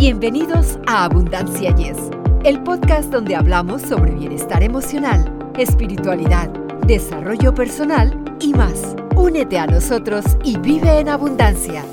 Bienvenidos 0.00 0.78
a 0.86 1.04
Abundancia 1.04 1.76
Yes, 1.76 1.98
el 2.44 2.62
podcast 2.62 3.12
donde 3.12 3.36
hablamos 3.36 3.82
sobre 3.82 4.12
bienestar 4.12 4.62
emocional, 4.62 5.52
espiritualidad, 5.58 6.48
desarrollo 6.86 7.54
personal 7.54 8.18
y 8.40 8.54
más. 8.54 8.96
Únete 9.14 9.58
a 9.58 9.66
nosotros 9.66 10.24
y 10.42 10.56
vive 10.56 11.00
en 11.00 11.10
abundancia. 11.10 11.84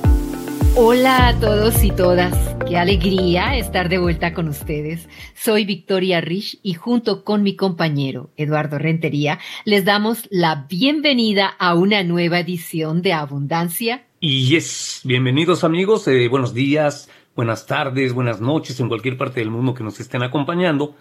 Hola 0.77 1.27
a 1.27 1.39
todos 1.41 1.83
y 1.83 1.91
todas. 1.91 2.33
Qué 2.65 2.77
alegría 2.77 3.57
estar 3.57 3.89
de 3.89 3.97
vuelta 3.97 4.33
con 4.33 4.47
ustedes. 4.47 5.09
Soy 5.35 5.65
Victoria 5.65 6.21
Rich 6.21 6.59
y 6.63 6.75
junto 6.75 7.25
con 7.25 7.43
mi 7.43 7.57
compañero 7.57 8.29
Eduardo 8.37 8.79
Rentería 8.79 9.37
les 9.65 9.83
damos 9.83 10.29
la 10.29 10.65
bienvenida 10.69 11.47
a 11.59 11.75
una 11.75 12.03
nueva 12.03 12.39
edición 12.39 13.01
de 13.01 13.11
Abundancia. 13.11 14.05
Y 14.21 14.47
yes, 14.47 15.01
bienvenidos 15.03 15.65
amigos, 15.65 16.07
eh, 16.07 16.29
buenos 16.29 16.53
días, 16.53 17.09
buenas 17.37 17.67
tardes, 17.67 18.13
buenas 18.13 18.41
noches 18.41 18.79
en 18.79 18.87
cualquier 18.87 19.15
parte 19.15 19.39
del 19.39 19.51
mundo 19.51 19.75
que 19.75 19.83
nos 19.83 19.99
estén 19.99 20.23
acompañando. 20.23 20.95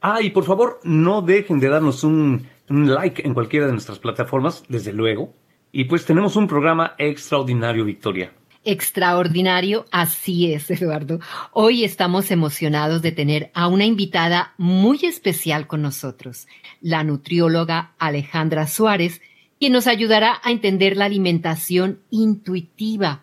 Ah, 0.00 0.22
y 0.22 0.30
por 0.30 0.44
favor, 0.44 0.80
no 0.84 1.20
dejen 1.20 1.60
de 1.60 1.68
darnos 1.68 2.02
un, 2.02 2.48
like 2.68 3.24
en 3.24 3.34
cualquiera 3.34 3.66
de 3.66 3.72
nuestras 3.72 3.98
plataformas, 3.98 4.64
desde 4.68 4.94
luego. 4.94 5.34
Y 5.70 5.84
pues 5.84 6.06
tenemos 6.06 6.34
un 6.34 6.48
programa 6.48 6.94
extraordinario, 6.96 7.84
Victoria. 7.84 8.32
Extraordinario, 8.64 9.84
así 9.90 10.54
es, 10.54 10.70
Eduardo. 10.70 11.20
Hoy 11.52 11.84
estamos 11.84 12.30
emocionados 12.30 13.02
de 13.02 13.12
tener 13.12 13.50
a 13.52 13.68
una 13.68 13.84
invitada 13.84 14.54
muy 14.56 14.98
especial 15.02 15.66
con 15.66 15.82
nosotros, 15.82 16.48
la 16.80 17.04
nutrióloga 17.04 17.92
Alejandra 17.98 18.66
Suárez, 18.66 19.20
quien 19.60 19.74
nos 19.74 19.86
ayudará 19.86 20.40
a 20.42 20.52
entender 20.52 20.96
la 20.96 21.04
alimentación 21.04 22.00
intuitiva, 22.10 23.20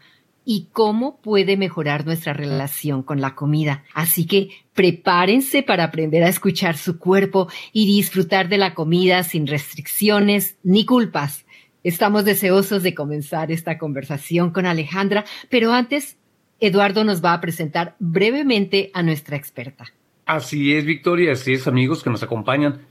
y 0.51 0.69
cómo 0.71 1.21
puede 1.21 1.57
mejorar 1.57 2.07
nuestra 2.07 2.33
relación 2.33 3.03
con 3.03 3.21
la 3.21 3.35
comida. 3.35 3.83
Así 3.93 4.25
que 4.25 4.49
prepárense 4.73 5.61
para 5.61 5.83
aprender 5.83 6.23
a 6.23 6.27
escuchar 6.27 6.75
su 6.75 6.97
cuerpo 6.97 7.49
y 7.71 7.85
disfrutar 7.85 8.49
de 8.49 8.57
la 8.57 8.73
comida 8.73 9.21
sin 9.21 9.45
restricciones 9.45 10.57
ni 10.63 10.87
culpas. 10.87 11.45
Estamos 11.83 12.25
deseosos 12.25 12.81
de 12.81 12.95
comenzar 12.95 13.51
esta 13.51 13.77
conversación 13.77 14.49
con 14.49 14.65
Alejandra, 14.65 15.23
pero 15.49 15.71
antes, 15.71 16.17
Eduardo 16.59 17.03
nos 17.03 17.23
va 17.23 17.33
a 17.33 17.41
presentar 17.41 17.95
brevemente 17.99 18.89
a 18.95 19.03
nuestra 19.03 19.37
experta. 19.37 19.93
Así 20.25 20.73
es, 20.73 20.83
Victoria, 20.83 21.33
así 21.33 21.53
es, 21.53 21.67
amigos 21.67 22.01
que 22.01 22.09
nos 22.09 22.23
acompañan. 22.23 22.87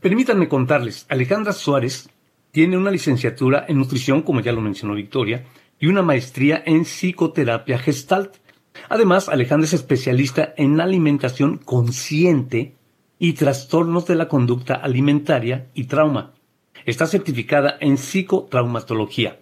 Permítanme 0.00 0.48
contarles, 0.48 1.04
Alejandra 1.10 1.52
Suárez 1.52 2.08
tiene 2.52 2.78
una 2.78 2.90
licenciatura 2.90 3.66
en 3.68 3.76
nutrición, 3.76 4.22
como 4.22 4.40
ya 4.40 4.52
lo 4.52 4.62
mencionó 4.62 4.94
Victoria, 4.94 5.44
y 5.78 5.86
una 5.86 6.02
maestría 6.02 6.62
en 6.64 6.84
psicoterapia 6.84 7.78
gestalt. 7.78 8.36
Además, 8.88 9.28
Alejandra 9.28 9.66
es 9.66 9.72
especialista 9.72 10.54
en 10.56 10.80
alimentación 10.80 11.58
consciente 11.58 12.74
y 13.18 13.32
trastornos 13.32 14.06
de 14.06 14.14
la 14.14 14.28
conducta 14.28 14.74
alimentaria 14.74 15.68
y 15.74 15.84
trauma. 15.84 16.34
Está 16.84 17.06
certificada 17.06 17.76
en 17.80 17.96
psicotraumatología. 17.96 19.40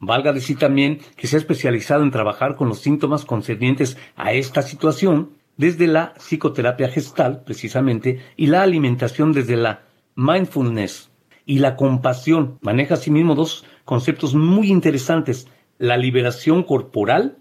Valga 0.00 0.32
decir 0.32 0.58
también 0.58 0.98
que 1.16 1.26
se 1.26 1.36
ha 1.36 1.38
especializado 1.38 2.02
en 2.02 2.10
trabajar 2.10 2.56
con 2.56 2.68
los 2.68 2.80
síntomas 2.80 3.26
concernientes 3.26 3.98
a 4.16 4.32
esta 4.32 4.62
situación 4.62 5.32
desde 5.58 5.86
la 5.86 6.14
psicoterapia 6.18 6.88
gestal, 6.88 7.42
precisamente, 7.44 8.20
y 8.34 8.46
la 8.46 8.62
alimentación 8.62 9.32
desde 9.32 9.56
la 9.56 9.82
mindfulness 10.16 11.10
y 11.44 11.58
la 11.58 11.76
compasión. 11.76 12.58
Maneja 12.62 12.94
asimismo 12.94 13.34
dos 13.34 13.66
conceptos 13.84 14.34
muy 14.34 14.70
interesantes, 14.70 15.48
la 15.80 15.96
liberación 15.96 16.62
corporal 16.62 17.38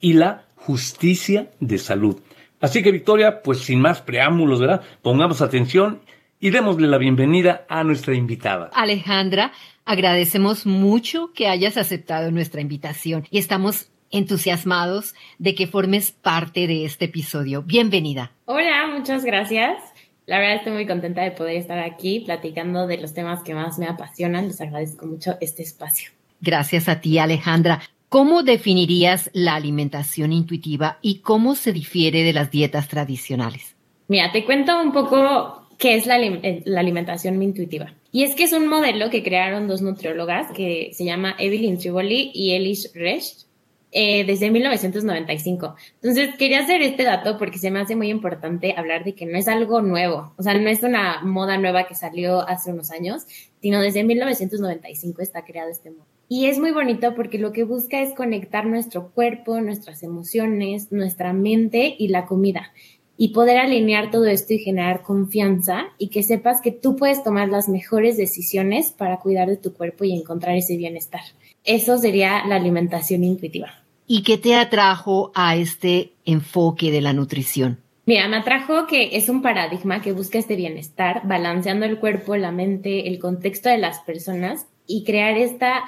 y 0.00 0.14
la 0.14 0.46
justicia 0.56 1.50
de 1.60 1.76
salud. 1.76 2.20
Así 2.58 2.82
que 2.82 2.90
Victoria, 2.90 3.42
pues 3.42 3.60
sin 3.60 3.80
más 3.80 4.00
preámbulos, 4.00 4.60
¿verdad? 4.60 4.80
Pongamos 5.02 5.42
atención 5.42 6.00
y 6.40 6.50
démosle 6.50 6.88
la 6.88 6.96
bienvenida 6.96 7.66
a 7.68 7.84
nuestra 7.84 8.14
invitada. 8.14 8.70
Alejandra, 8.72 9.52
agradecemos 9.84 10.64
mucho 10.64 11.32
que 11.34 11.48
hayas 11.48 11.76
aceptado 11.76 12.30
nuestra 12.30 12.62
invitación 12.62 13.26
y 13.30 13.38
estamos 13.38 13.90
entusiasmados 14.10 15.14
de 15.38 15.54
que 15.54 15.66
formes 15.66 16.12
parte 16.12 16.66
de 16.66 16.86
este 16.86 17.04
episodio. 17.04 17.62
Bienvenida. 17.62 18.32
Hola, 18.46 18.86
muchas 18.96 19.22
gracias. 19.22 19.82
La 20.24 20.38
verdad 20.38 20.56
estoy 20.56 20.72
muy 20.72 20.86
contenta 20.86 21.22
de 21.22 21.32
poder 21.32 21.56
estar 21.56 21.78
aquí 21.78 22.20
platicando 22.20 22.86
de 22.86 22.96
los 22.96 23.12
temas 23.12 23.42
que 23.42 23.54
más 23.54 23.78
me 23.78 23.86
apasionan. 23.86 24.46
Les 24.46 24.62
agradezco 24.62 25.06
mucho 25.06 25.36
este 25.42 25.62
espacio. 25.62 26.15
Gracias 26.40 26.88
a 26.88 27.00
ti, 27.00 27.18
Alejandra. 27.18 27.80
¿Cómo 28.08 28.42
definirías 28.42 29.30
la 29.32 29.56
alimentación 29.56 30.32
intuitiva 30.32 30.98
y 31.02 31.18
cómo 31.18 31.54
se 31.54 31.72
difiere 31.72 32.22
de 32.22 32.32
las 32.32 32.50
dietas 32.50 32.88
tradicionales? 32.88 33.74
Mira, 34.08 34.30
te 34.30 34.44
cuento 34.44 34.80
un 34.80 34.92
poco 34.92 35.66
qué 35.78 35.96
es 35.96 36.06
la, 36.06 36.18
eh, 36.20 36.62
alimentación 36.76 37.42
intuitiva. 37.42 37.92
Y 38.12 38.22
es 38.22 38.34
que 38.34 38.44
es 38.44 38.52
un 38.52 38.68
modelo 38.68 39.10
que 39.10 39.22
crearon 39.22 39.66
dos 39.66 39.82
nutriólogas 39.82 40.52
que 40.52 40.90
se 40.92 41.04
llama 41.04 41.34
Evelyn 41.38 41.78
Triboli 41.78 42.30
y 42.32 42.52
Elish 42.52 42.92
Resch 42.94 43.46
eh, 43.92 44.24
desde 44.24 44.50
1995. 44.50 45.74
Entonces, 46.00 46.34
quería 46.36 46.60
hacer 46.60 46.82
este 46.82 47.02
dato 47.02 47.38
porque 47.38 47.58
se 47.58 47.70
me 47.70 47.80
hace 47.80 47.96
muy 47.96 48.08
importante 48.08 48.74
hablar 48.76 49.04
de 49.04 49.14
que 49.14 49.26
no 49.26 49.36
es 49.36 49.48
algo 49.48 49.82
nuevo, 49.82 50.32
o 50.36 50.42
sea, 50.42 50.54
no 50.54 50.68
es 50.68 50.82
una 50.82 51.22
moda 51.22 51.58
nueva 51.58 51.86
que 51.86 51.94
salió 51.94 52.40
hace 52.46 52.72
unos 52.72 52.90
años, 52.90 53.26
sino 53.60 53.80
desde 53.80 54.04
1995 54.04 55.22
está 55.22 55.44
creado 55.44 55.70
este 55.70 55.90
modelo. 55.90 56.15
Y 56.28 56.46
es 56.46 56.58
muy 56.58 56.72
bonito 56.72 57.14
porque 57.14 57.38
lo 57.38 57.52
que 57.52 57.62
busca 57.62 58.00
es 58.00 58.14
conectar 58.14 58.66
nuestro 58.66 59.10
cuerpo, 59.10 59.60
nuestras 59.60 60.02
emociones, 60.02 60.90
nuestra 60.90 61.32
mente 61.32 61.94
y 61.98 62.08
la 62.08 62.26
comida. 62.26 62.72
Y 63.16 63.28
poder 63.28 63.58
alinear 63.58 64.10
todo 64.10 64.26
esto 64.26 64.52
y 64.52 64.58
generar 64.58 65.02
confianza 65.02 65.84
y 65.98 66.08
que 66.08 66.22
sepas 66.22 66.60
que 66.60 66.72
tú 66.72 66.96
puedes 66.96 67.22
tomar 67.22 67.48
las 67.48 67.68
mejores 67.68 68.16
decisiones 68.16 68.90
para 68.90 69.18
cuidar 69.20 69.48
de 69.48 69.56
tu 69.56 69.72
cuerpo 69.72 70.04
y 70.04 70.12
encontrar 70.12 70.56
ese 70.56 70.76
bienestar. 70.76 71.22
Eso 71.64 71.96
sería 71.96 72.44
la 72.46 72.56
alimentación 72.56 73.24
intuitiva. 73.24 73.84
¿Y 74.06 74.22
qué 74.22 74.36
te 74.36 74.54
atrajo 74.54 75.32
a 75.34 75.56
este 75.56 76.12
enfoque 76.24 76.90
de 76.90 77.00
la 77.00 77.12
nutrición? 77.12 77.78
Mira, 78.04 78.28
me 78.28 78.36
atrajo 78.36 78.86
que 78.86 79.16
es 79.16 79.28
un 79.28 79.42
paradigma 79.42 80.00
que 80.02 80.12
busca 80.12 80.38
este 80.38 80.54
bienestar, 80.54 81.22
balanceando 81.24 81.86
el 81.86 81.98
cuerpo, 81.98 82.36
la 82.36 82.52
mente, 82.52 83.08
el 83.08 83.18
contexto 83.18 83.68
de 83.68 83.78
las 83.78 84.00
personas 84.00 84.66
y 84.86 85.02
crear 85.04 85.36
esta 85.36 85.82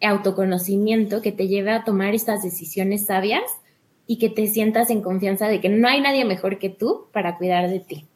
autoconocimiento 0.00 1.22
que 1.22 1.32
te 1.32 1.48
lleve 1.48 1.72
a 1.72 1.84
tomar 1.84 2.14
estas 2.14 2.42
decisiones 2.42 3.06
sabias 3.06 3.42
y 4.06 4.18
que 4.18 4.30
te 4.30 4.46
sientas 4.46 4.90
en 4.90 5.02
confianza 5.02 5.48
de 5.48 5.60
que 5.60 5.68
no 5.68 5.88
hay 5.88 6.00
nadie 6.00 6.24
mejor 6.24 6.58
que 6.58 6.70
tú 6.70 7.06
para 7.12 7.36
cuidar 7.36 7.68
de 7.68 7.80
ti. 7.80 8.06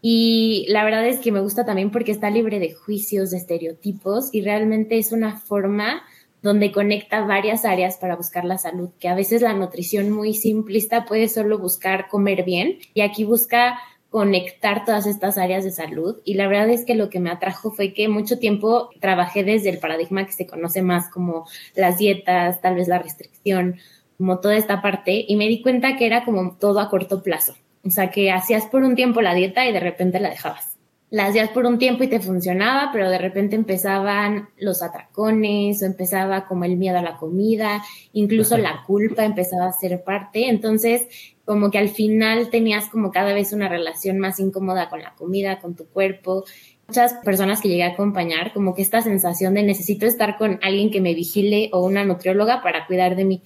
Y 0.00 0.66
la 0.68 0.84
verdad 0.84 1.06
es 1.06 1.20
que 1.20 1.30
me 1.30 1.40
gusta 1.40 1.64
también 1.64 1.90
porque 1.90 2.10
está 2.10 2.28
libre 2.28 2.58
de 2.58 2.74
juicios, 2.74 3.30
de 3.30 3.36
estereotipos 3.36 4.30
y 4.32 4.42
realmente 4.42 4.98
es 4.98 5.12
una 5.12 5.38
forma 5.38 6.02
donde 6.42 6.72
conecta 6.72 7.24
varias 7.24 7.64
áreas 7.64 7.98
para 7.98 8.16
buscar 8.16 8.44
la 8.44 8.58
salud, 8.58 8.90
que 8.98 9.08
a 9.08 9.14
veces 9.14 9.42
la 9.42 9.54
nutrición 9.54 10.10
muy 10.10 10.34
simplista 10.34 11.04
puede 11.04 11.28
solo 11.28 11.58
buscar 11.58 12.08
comer 12.08 12.44
bien 12.44 12.78
y 12.94 13.02
aquí 13.02 13.24
busca 13.24 13.78
conectar 14.12 14.84
todas 14.84 15.06
estas 15.06 15.38
áreas 15.38 15.64
de 15.64 15.70
salud. 15.70 16.18
Y 16.24 16.34
la 16.34 16.46
verdad 16.46 16.68
es 16.68 16.84
que 16.84 16.94
lo 16.94 17.08
que 17.08 17.18
me 17.18 17.30
atrajo 17.30 17.70
fue 17.70 17.94
que 17.94 18.08
mucho 18.08 18.38
tiempo 18.38 18.90
trabajé 19.00 19.42
desde 19.42 19.70
el 19.70 19.78
paradigma 19.78 20.26
que 20.26 20.32
se 20.32 20.46
conoce 20.46 20.82
más 20.82 21.08
como 21.08 21.48
las 21.74 21.96
dietas, 21.96 22.60
tal 22.60 22.76
vez 22.76 22.88
la 22.88 22.98
restricción, 22.98 23.76
como 24.18 24.38
toda 24.38 24.56
esta 24.56 24.82
parte. 24.82 25.24
Y 25.26 25.36
me 25.36 25.48
di 25.48 25.62
cuenta 25.62 25.96
que 25.96 26.06
era 26.06 26.26
como 26.26 26.56
todo 26.58 26.78
a 26.80 26.90
corto 26.90 27.22
plazo, 27.22 27.56
o 27.84 27.90
sea 27.90 28.10
que 28.10 28.30
hacías 28.30 28.66
por 28.66 28.82
un 28.82 28.94
tiempo 28.94 29.22
la 29.22 29.34
dieta 29.34 29.66
y 29.66 29.72
de 29.72 29.80
repente 29.80 30.20
la 30.20 30.28
dejabas. 30.28 30.71
La 31.12 31.26
hacías 31.26 31.50
por 31.50 31.66
un 31.66 31.76
tiempo 31.76 32.04
y 32.04 32.08
te 32.08 32.20
funcionaba, 32.20 32.88
pero 32.90 33.10
de 33.10 33.18
repente 33.18 33.54
empezaban 33.54 34.48
los 34.56 34.82
atracones 34.82 35.82
o 35.82 35.84
empezaba 35.84 36.46
como 36.46 36.64
el 36.64 36.78
miedo 36.78 36.96
a 36.96 37.02
la 37.02 37.18
comida, 37.18 37.82
incluso 38.14 38.56
la 38.56 38.82
culpa 38.86 39.26
empezaba 39.26 39.66
a 39.66 39.72
ser 39.74 40.04
parte. 40.04 40.48
Entonces, 40.48 41.06
como 41.44 41.70
que 41.70 41.76
al 41.76 41.90
final 41.90 42.48
tenías 42.48 42.88
como 42.88 43.10
cada 43.10 43.34
vez 43.34 43.52
una 43.52 43.68
relación 43.68 44.20
más 44.20 44.40
incómoda 44.40 44.88
con 44.88 45.02
la 45.02 45.14
comida, 45.14 45.58
con 45.58 45.76
tu 45.76 45.86
cuerpo. 45.86 46.44
Muchas 46.88 47.12
personas 47.22 47.60
que 47.60 47.68
llegué 47.68 47.84
a 47.84 47.88
acompañar, 47.88 48.54
como 48.54 48.74
que 48.74 48.80
esta 48.80 49.02
sensación 49.02 49.52
de 49.52 49.64
necesito 49.64 50.06
estar 50.06 50.38
con 50.38 50.60
alguien 50.62 50.90
que 50.90 51.02
me 51.02 51.12
vigile 51.12 51.68
o 51.74 51.84
una 51.84 52.06
nutrióloga 52.06 52.62
para 52.62 52.86
cuidar 52.86 53.16
de 53.16 53.26
mí. 53.26 53.42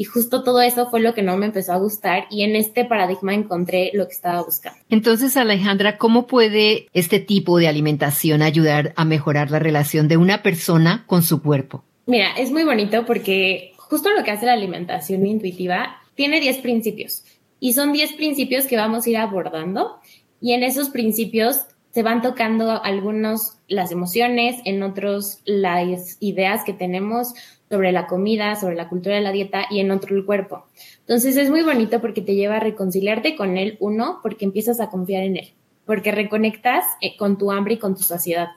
Y 0.00 0.04
justo 0.04 0.42
todo 0.42 0.62
eso 0.62 0.88
fue 0.88 1.00
lo 1.00 1.12
que 1.12 1.20
no 1.20 1.36
me 1.36 1.44
empezó 1.44 1.74
a 1.74 1.76
gustar 1.76 2.24
y 2.30 2.42
en 2.42 2.56
este 2.56 2.86
paradigma 2.86 3.34
encontré 3.34 3.90
lo 3.92 4.06
que 4.06 4.14
estaba 4.14 4.42
buscando. 4.42 4.80
Entonces, 4.88 5.36
Alejandra, 5.36 5.98
¿cómo 5.98 6.26
puede 6.26 6.88
este 6.94 7.20
tipo 7.20 7.58
de 7.58 7.68
alimentación 7.68 8.40
ayudar 8.40 8.94
a 8.96 9.04
mejorar 9.04 9.50
la 9.50 9.58
relación 9.58 10.08
de 10.08 10.16
una 10.16 10.42
persona 10.42 11.04
con 11.06 11.22
su 11.22 11.42
cuerpo? 11.42 11.84
Mira, 12.06 12.30
es 12.38 12.50
muy 12.50 12.64
bonito 12.64 13.04
porque 13.04 13.74
justo 13.76 14.08
lo 14.16 14.24
que 14.24 14.30
hace 14.30 14.46
la 14.46 14.54
alimentación 14.54 15.26
intuitiva 15.26 15.98
tiene 16.14 16.40
10 16.40 16.56
principios 16.60 17.24
y 17.60 17.74
son 17.74 17.92
10 17.92 18.14
principios 18.14 18.64
que 18.64 18.78
vamos 18.78 19.04
a 19.04 19.10
ir 19.10 19.18
abordando 19.18 19.98
y 20.40 20.54
en 20.54 20.62
esos 20.62 20.88
principios 20.88 21.66
se 21.92 22.02
van 22.02 22.22
tocando 22.22 22.82
algunos 22.82 23.58
las 23.68 23.90
emociones, 23.90 24.60
en 24.64 24.82
otros 24.82 25.40
las 25.44 26.16
ideas 26.20 26.64
que 26.64 26.72
tenemos 26.72 27.34
sobre 27.68 27.92
la 27.92 28.06
comida, 28.06 28.56
sobre 28.56 28.74
la 28.74 28.88
cultura 28.88 29.14
de 29.14 29.20
la 29.20 29.32
dieta 29.32 29.66
y 29.70 29.80
en 29.80 29.90
otro 29.90 30.16
el 30.16 30.24
cuerpo. 30.24 30.66
Entonces 31.00 31.36
es 31.36 31.50
muy 31.50 31.62
bonito 31.62 32.00
porque 32.00 32.20
te 32.20 32.34
lleva 32.34 32.56
a 32.56 32.60
reconciliarte 32.60 33.36
con 33.36 33.56
él, 33.56 33.76
uno, 33.80 34.20
porque 34.22 34.44
empiezas 34.44 34.80
a 34.80 34.88
confiar 34.88 35.22
en 35.22 35.36
él, 35.36 35.52
porque 35.84 36.12
reconectas 36.12 36.84
eh, 37.00 37.16
con 37.16 37.38
tu 37.38 37.52
hambre 37.52 37.74
y 37.74 37.78
con 37.78 37.94
tu 37.94 38.02
saciedad. 38.02 38.48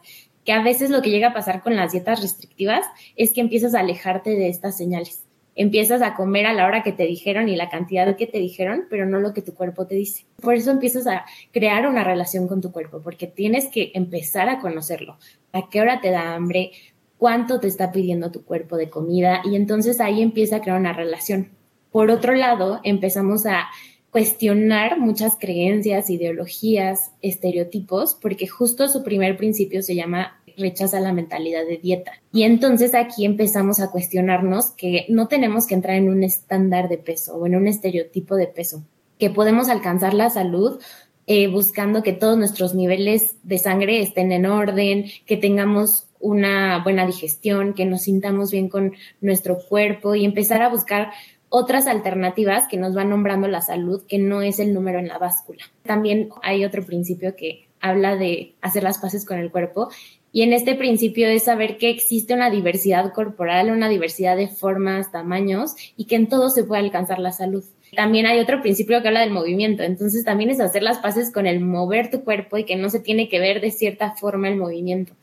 Que 0.46 0.52
a 0.52 0.64
veces 0.64 0.90
lo 0.90 1.02
que 1.02 1.10
llega 1.10 1.30
a 1.30 1.34
pasar 1.34 1.62
con 1.62 1.76
las 1.76 1.92
dietas 1.92 2.22
restrictivas 2.22 2.86
es 3.16 3.34
que 3.34 3.42
empiezas 3.42 3.76
a 3.76 3.80
alejarte 3.80 4.32
de 4.32 4.50
estas 4.50 4.78
señales 4.78 5.24
empiezas 5.56 6.02
a 6.02 6.16
comer 6.16 6.46
a 6.46 6.54
la 6.54 6.66
hora 6.66 6.84
que 6.84 6.92
te 6.92 7.06
dijeron 7.06 7.50
y 7.50 7.56
la 7.56 7.70
cantidad 7.70 8.16
que 8.16 8.28
te 8.28 8.40
dijeron, 8.40 8.86
pero 8.90 9.06
no 9.06 9.20
lo 9.20 9.34
que 9.34 9.42
tu 9.42 9.54
cuerpo 9.54 9.86
te 9.86 9.96
dice. 9.96 10.26
Por 10.42 10.56
eso 10.56 10.72
empiezas 10.72 11.08
a 11.08 11.26
crear 11.52 11.88
una 11.88 12.04
relación 12.04 12.48
con 12.48 12.62
tu 12.62 12.72
cuerpo, 12.72 13.02
porque 13.02 13.28
tienes 13.28 13.68
que 13.68 13.92
empezar 13.94 14.50
a 14.50 14.60
conocerlo. 14.60 15.18
¿A 15.52 15.70
qué 15.70 15.82
hora 15.82 16.02
te 16.02 16.12
da 16.12 16.34
hambre? 16.34 16.72
¿Cuánto 17.18 17.60
te 17.60 17.68
está 17.68 17.92
pidiendo 17.92 18.32
tu 18.32 18.44
cuerpo 18.44 18.78
de 18.78 18.90
comida? 18.90 19.42
Y 19.46 19.56
entonces 19.56 20.00
ahí 20.00 20.22
empieza 20.22 20.58
a 20.58 20.62
crear 20.62 20.80
una 20.80 20.94
relación. 20.94 21.52
Por 21.92 22.10
otro 22.10 22.34
lado, 22.34 22.80
empezamos 22.84 23.46
a 23.46 23.68
cuestionar 24.10 25.00
muchas 25.00 25.38
creencias, 25.40 26.10
ideologías, 26.10 27.14
estereotipos, 27.22 28.16
porque 28.22 28.48
justo 28.48 28.88
su 28.88 29.04
primer 29.04 29.38
principio 29.38 29.82
se 29.82 29.96
llama 29.96 30.43
rechaza 30.58 31.00
la 31.00 31.14
mentalidad 31.14 31.66
de 31.66 31.78
dieta. 31.78 32.14
Y 32.32 32.44
entonces 32.44 32.96
aquí 32.96 33.26
empezamos 33.26 33.80
a 33.80 33.92
cuestionarnos 33.92 34.72
que 34.72 35.06
no 35.10 35.28
tenemos 35.28 35.68
que 35.68 35.76
entrar 35.76 35.96
en 35.96 36.10
un 36.10 36.24
estándar 36.24 36.90
de 36.90 36.98
peso 36.98 37.36
o 37.36 37.46
en 37.46 37.56
un 37.56 37.68
estereotipo 37.68 38.36
de 38.36 38.48
peso, 38.48 38.84
que 39.20 39.30
podemos 39.30 39.70
alcanzar 39.70 40.14
la 40.14 40.30
salud 40.30 40.80
eh, 41.26 41.48
buscando 41.48 42.04
que 42.04 42.12
todos 42.12 42.38
nuestros 42.38 42.76
niveles 42.76 43.38
de 43.44 43.58
sangre 43.58 44.02
estén 44.02 44.32
en 44.34 44.46
orden, 44.46 45.06
que 45.26 45.38
tengamos 45.38 46.08
una 46.20 46.84
buena 46.84 47.06
digestión, 47.06 47.74
que 47.74 47.86
nos 47.86 48.04
sintamos 48.04 48.52
bien 48.52 48.68
con 48.68 48.94
nuestro 49.22 49.58
cuerpo 49.58 50.16
y 50.16 50.26
empezar 50.26 50.62
a 50.62 50.70
buscar 50.70 51.12
otras 51.48 51.88
alternativas 51.88 52.68
que 52.68 52.78
nos 52.78 52.94
van 52.94 53.10
nombrando 53.10 53.48
la 53.48 53.62
salud, 53.62 54.04
que 54.08 54.18
no 54.18 54.42
es 54.42 54.60
el 54.60 54.74
número 54.74 55.00
en 55.00 55.08
la 55.08 55.18
báscula. 55.18 55.64
También 55.84 56.30
hay 56.42 56.66
otro 56.66 56.84
principio 56.84 57.36
que 57.36 57.68
habla 57.80 58.16
de 58.16 58.56
hacer 58.62 58.84
las 58.84 58.98
paces 58.98 59.24
con 59.24 59.38
el 59.38 59.52
cuerpo 59.52 59.90
y 60.36 60.42
en 60.42 60.52
este 60.52 60.74
principio 60.74 61.28
es 61.28 61.44
saber 61.44 61.78
que 61.78 61.92
existe 61.92 62.34
una 62.34 62.50
diversidad 62.50 63.14
corporal, 63.14 63.70
una 63.70 63.88
diversidad 63.88 64.36
de 64.36 64.48
formas, 64.48 65.12
tamaños 65.12 65.76
y 65.96 66.06
que 66.06 66.16
en 66.16 66.28
todo 66.28 66.50
se 66.50 66.64
puede 66.64 66.82
alcanzar 66.82 67.20
la 67.20 67.32
salud. 67.32 67.64
También 67.96 68.26
hay 68.26 68.40
otro 68.40 68.60
principio 68.60 69.00
que 69.02 69.10
habla 69.10 69.20
del 69.20 69.30
movimiento, 69.30 69.84
entonces 69.84 70.26
también 70.26 70.50
es 70.50 70.60
hacer 70.60 70.82
las 70.82 70.98
paces 70.98 71.32
con 71.32 71.46
el 71.46 71.60
mover 71.60 72.10
tu 72.10 72.24
cuerpo 72.24 72.58
y 72.58 72.66
que 72.66 72.76
no 72.76 72.90
se 72.90 73.00
tiene 73.00 73.30
que 73.30 73.40
ver 73.40 73.62
de 73.62 73.70
cierta 73.70 74.16
forma 74.16 74.50
el 74.50 74.58
movimiento. 74.58 75.14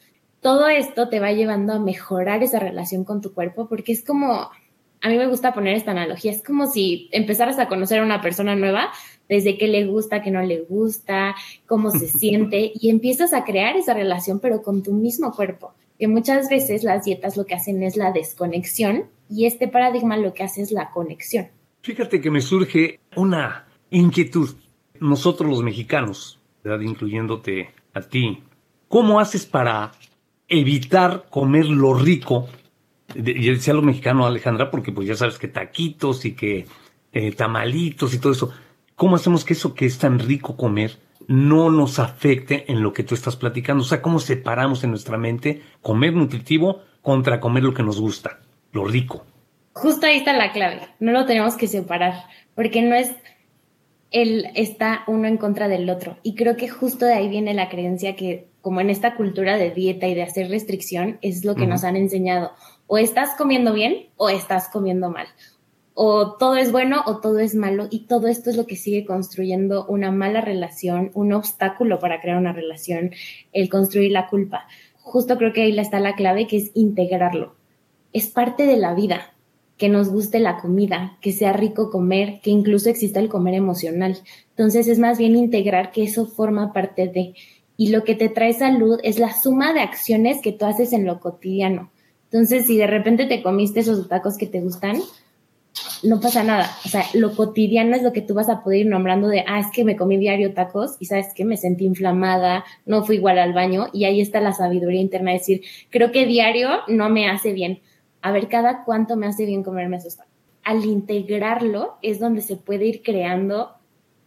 Todo 0.40 0.68
esto 0.68 1.08
te 1.08 1.18
va 1.18 1.32
llevando 1.32 1.72
a 1.72 1.80
mejorar 1.80 2.44
esa 2.44 2.60
relación 2.60 3.04
con 3.04 3.20
tu 3.20 3.34
cuerpo 3.34 3.68
porque 3.68 3.90
es 3.90 4.04
como, 4.04 4.48
a 5.00 5.08
mí 5.08 5.18
me 5.18 5.26
gusta 5.26 5.52
poner 5.52 5.74
esta 5.74 5.90
analogía, 5.90 6.30
es 6.30 6.44
como 6.44 6.68
si 6.68 7.08
empezaras 7.10 7.58
a 7.58 7.66
conocer 7.66 7.98
a 7.98 8.04
una 8.04 8.22
persona 8.22 8.54
nueva, 8.54 8.92
desde 9.30 9.56
qué 9.56 9.68
le 9.68 9.86
gusta, 9.86 10.22
qué 10.22 10.32
no 10.32 10.42
le 10.42 10.62
gusta, 10.62 11.36
cómo 11.66 11.92
se 11.92 12.08
siente, 12.18 12.72
y 12.74 12.90
empiezas 12.90 13.32
a 13.32 13.44
crear 13.44 13.76
esa 13.76 13.94
relación, 13.94 14.40
pero 14.40 14.60
con 14.60 14.82
tu 14.82 14.92
mismo 14.92 15.32
cuerpo. 15.32 15.72
Que 15.98 16.08
muchas 16.08 16.50
veces 16.50 16.82
las 16.82 17.04
dietas 17.04 17.36
lo 17.36 17.46
que 17.46 17.54
hacen 17.54 17.82
es 17.82 17.96
la 17.96 18.10
desconexión 18.10 19.04
y 19.30 19.46
este 19.46 19.68
paradigma 19.68 20.16
lo 20.16 20.34
que 20.34 20.42
hace 20.42 20.62
es 20.62 20.72
la 20.72 20.90
conexión. 20.90 21.48
Fíjate 21.82 22.20
que 22.20 22.30
me 22.30 22.40
surge 22.40 22.98
una 23.16 23.66
inquietud. 23.90 24.50
Nosotros 24.98 25.48
los 25.48 25.62
mexicanos, 25.62 26.40
¿verdad? 26.64 26.80
incluyéndote 26.80 27.70
a 27.94 28.00
ti, 28.00 28.42
¿cómo 28.88 29.20
haces 29.20 29.46
para 29.46 29.92
evitar 30.48 31.26
comer 31.30 31.66
lo 31.66 31.94
rico? 31.94 32.48
Y 33.14 33.50
decía 33.50 33.74
lo 33.74 33.82
mexicano, 33.82 34.26
Alejandra, 34.26 34.70
porque 34.70 34.90
pues 34.90 35.06
ya 35.06 35.14
sabes 35.14 35.38
que 35.38 35.48
taquitos 35.48 36.24
y 36.24 36.32
que 36.32 36.66
eh, 37.12 37.32
tamalitos 37.32 38.14
y 38.14 38.18
todo 38.18 38.32
eso. 38.32 38.52
¿Cómo 39.00 39.16
hacemos 39.16 39.46
que 39.46 39.54
eso 39.54 39.72
que 39.72 39.86
es 39.86 39.98
tan 39.98 40.18
rico 40.18 40.58
comer 40.58 40.98
no 41.26 41.70
nos 41.70 41.98
afecte 41.98 42.70
en 42.70 42.82
lo 42.82 42.92
que 42.92 43.02
tú 43.02 43.14
estás 43.14 43.34
platicando? 43.34 43.82
O 43.82 43.86
sea, 43.86 44.02
¿cómo 44.02 44.18
separamos 44.18 44.84
en 44.84 44.90
nuestra 44.90 45.16
mente 45.16 45.62
comer 45.80 46.12
nutritivo 46.12 46.82
contra 47.00 47.40
comer 47.40 47.64
lo 47.64 47.72
que 47.72 47.82
nos 47.82 47.98
gusta, 47.98 48.40
lo 48.72 48.84
rico? 48.84 49.24
Justo 49.72 50.04
ahí 50.04 50.18
está 50.18 50.34
la 50.34 50.52
clave. 50.52 50.82
No 50.98 51.12
lo 51.12 51.24
tenemos 51.24 51.56
que 51.56 51.66
separar, 51.66 52.12
porque 52.54 52.82
no 52.82 52.94
es 52.94 53.10
el 54.10 54.48
está 54.54 55.04
uno 55.06 55.28
en 55.28 55.38
contra 55.38 55.66
del 55.68 55.88
otro. 55.88 56.18
Y 56.22 56.34
creo 56.34 56.58
que 56.58 56.68
justo 56.68 57.06
de 57.06 57.14
ahí 57.14 57.30
viene 57.30 57.54
la 57.54 57.70
creencia 57.70 58.16
que, 58.16 58.48
como 58.60 58.82
en 58.82 58.90
esta 58.90 59.16
cultura 59.16 59.56
de 59.56 59.70
dieta 59.70 60.08
y 60.08 60.14
de 60.14 60.24
hacer 60.24 60.50
restricción, 60.50 61.18
es 61.22 61.42
lo 61.46 61.54
que 61.54 61.66
nos 61.66 61.84
han 61.84 61.96
enseñado. 61.96 62.52
O 62.86 62.98
estás 62.98 63.30
comiendo 63.38 63.72
bien 63.72 64.10
o 64.18 64.28
estás 64.28 64.68
comiendo 64.68 65.08
mal 65.08 65.28
o 65.94 66.36
todo 66.36 66.56
es 66.56 66.72
bueno 66.72 67.02
o 67.06 67.18
todo 67.18 67.38
es 67.38 67.54
malo 67.54 67.88
y 67.90 68.06
todo 68.06 68.28
esto 68.28 68.50
es 68.50 68.56
lo 68.56 68.66
que 68.66 68.76
sigue 68.76 69.04
construyendo 69.04 69.86
una 69.86 70.10
mala 70.10 70.40
relación, 70.40 71.10
un 71.14 71.32
obstáculo 71.32 71.98
para 71.98 72.20
crear 72.20 72.38
una 72.38 72.52
relación, 72.52 73.10
el 73.52 73.68
construir 73.68 74.12
la 74.12 74.28
culpa. 74.28 74.66
Justo 75.00 75.36
creo 75.36 75.52
que 75.52 75.62
ahí 75.62 75.78
está 75.78 76.00
la 76.00 76.14
clave 76.14 76.46
que 76.46 76.56
es 76.56 76.70
integrarlo. 76.74 77.54
Es 78.12 78.28
parte 78.28 78.66
de 78.66 78.76
la 78.76 78.94
vida, 78.94 79.34
que 79.80 79.88
nos 79.88 80.10
guste 80.10 80.40
la 80.40 80.58
comida, 80.58 81.16
que 81.20 81.32
sea 81.32 81.54
rico 81.54 81.90
comer, 81.90 82.40
que 82.42 82.50
incluso 82.50 82.90
exista 82.90 83.18
el 83.18 83.30
comer 83.30 83.54
emocional. 83.54 84.18
Entonces 84.50 84.88
es 84.88 84.98
más 84.98 85.18
bien 85.18 85.36
integrar 85.36 85.90
que 85.90 86.02
eso 86.02 86.26
forma 86.26 86.72
parte 86.72 87.08
de... 87.08 87.34
Y 87.78 87.88
lo 87.88 88.04
que 88.04 88.14
te 88.14 88.28
trae 88.28 88.52
salud 88.52 89.00
es 89.02 89.18
la 89.18 89.32
suma 89.32 89.72
de 89.72 89.80
acciones 89.80 90.42
que 90.42 90.52
tú 90.52 90.66
haces 90.66 90.92
en 90.92 91.06
lo 91.06 91.18
cotidiano. 91.18 91.90
Entonces, 92.24 92.66
si 92.66 92.76
de 92.76 92.86
repente 92.86 93.24
te 93.24 93.42
comiste 93.42 93.80
esos 93.80 94.06
tacos 94.06 94.36
que 94.36 94.46
te 94.46 94.60
gustan, 94.60 94.98
no 96.02 96.20
pasa 96.20 96.42
nada. 96.42 96.70
O 96.84 96.88
sea, 96.88 97.04
lo 97.14 97.34
cotidiano 97.34 97.96
es 97.96 98.02
lo 98.02 98.12
que 98.12 98.22
tú 98.22 98.34
vas 98.34 98.48
a 98.48 98.62
poder 98.62 98.80
ir 98.80 98.86
nombrando 98.86 99.28
de, 99.28 99.44
ah, 99.46 99.60
es 99.60 99.66
que 99.72 99.84
me 99.84 99.96
comí 99.96 100.16
diario 100.16 100.54
tacos 100.54 100.96
y 100.98 101.06
sabes 101.06 101.34
que 101.34 101.44
me 101.44 101.56
sentí 101.56 101.84
inflamada, 101.84 102.64
no 102.86 103.04
fui 103.04 103.16
igual 103.16 103.38
al 103.38 103.52
baño 103.52 103.88
y 103.92 104.04
ahí 104.04 104.20
está 104.20 104.40
la 104.40 104.52
sabiduría 104.52 105.00
interna 105.00 105.32
de 105.32 105.38
decir, 105.38 105.62
creo 105.90 106.12
que 106.12 106.26
diario 106.26 106.68
no 106.88 107.08
me 107.08 107.28
hace 107.28 107.52
bien. 107.52 107.80
A 108.22 108.32
ver, 108.32 108.48
cada 108.48 108.84
cuánto 108.84 109.16
me 109.16 109.26
hace 109.26 109.46
bien 109.46 109.62
comerme 109.62 109.96
esos 109.96 110.16
tacos. 110.16 110.32
Al 110.62 110.84
integrarlo 110.84 111.96
es 112.02 112.20
donde 112.20 112.42
se 112.42 112.56
puede 112.56 112.86
ir 112.86 113.02
creando 113.02 113.80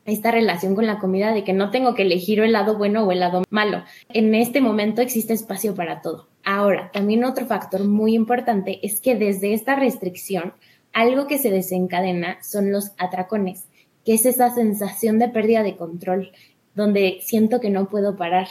esta 0.05 0.31
relación 0.31 0.75
con 0.75 0.85
la 0.85 0.99
comida 0.99 1.33
de 1.33 1.43
que 1.43 1.53
no 1.53 1.69
tengo 1.71 1.95
que 1.95 2.01
elegir 2.01 2.39
el 2.39 2.51
lado 2.51 2.77
bueno 2.77 3.03
o 3.03 3.11
el 3.11 3.19
lado 3.19 3.43
malo. 3.49 3.83
En 4.09 4.35
este 4.35 4.59
momento 4.61 5.01
existe 5.01 5.33
espacio 5.33 5.75
para 5.75 6.01
todo. 6.01 6.27
Ahora, 6.43 6.91
también 6.91 7.23
otro 7.23 7.45
factor 7.45 7.85
muy 7.85 8.13
importante 8.15 8.79
es 8.83 8.99
que 8.99 9.15
desde 9.15 9.53
esta 9.53 9.75
restricción, 9.75 10.53
algo 10.93 11.27
que 11.27 11.39
se 11.39 11.51
desencadena 11.51 12.37
son 12.41 12.71
los 12.71 12.91
atracones, 12.97 13.67
que 14.05 14.13
es 14.13 14.25
esa 14.25 14.53
sensación 14.53 15.19
de 15.19 15.29
pérdida 15.29 15.63
de 15.63 15.75
control, 15.75 16.31
donde 16.75 17.19
siento 17.21 17.59
que 17.59 17.69
no 17.69 17.89
puedo 17.89 18.15
parar. 18.15 18.47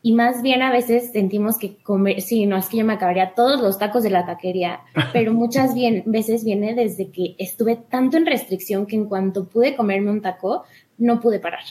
Y 0.00 0.12
más 0.12 0.42
bien 0.42 0.62
a 0.62 0.70
veces 0.70 1.10
sentimos 1.12 1.58
que 1.58 1.76
comer, 1.76 2.20
sí, 2.20 2.46
no 2.46 2.56
es 2.56 2.68
que 2.68 2.78
yo 2.78 2.84
me 2.84 2.94
acabaría 2.94 3.34
todos 3.34 3.60
los 3.60 3.78
tacos 3.78 4.02
de 4.02 4.10
la 4.10 4.24
taquería, 4.24 4.80
pero 5.12 5.34
muchas 5.34 5.74
bien, 5.74 6.04
veces 6.06 6.44
viene 6.44 6.74
desde 6.74 7.10
que 7.10 7.34
estuve 7.38 7.76
tanto 7.76 8.16
en 8.16 8.26
restricción 8.26 8.86
que 8.86 8.96
en 8.96 9.06
cuanto 9.06 9.48
pude 9.48 9.76
comerme 9.76 10.10
un 10.10 10.22
taco, 10.22 10.64
no 10.96 11.20
pude 11.20 11.40
parar. 11.40 11.64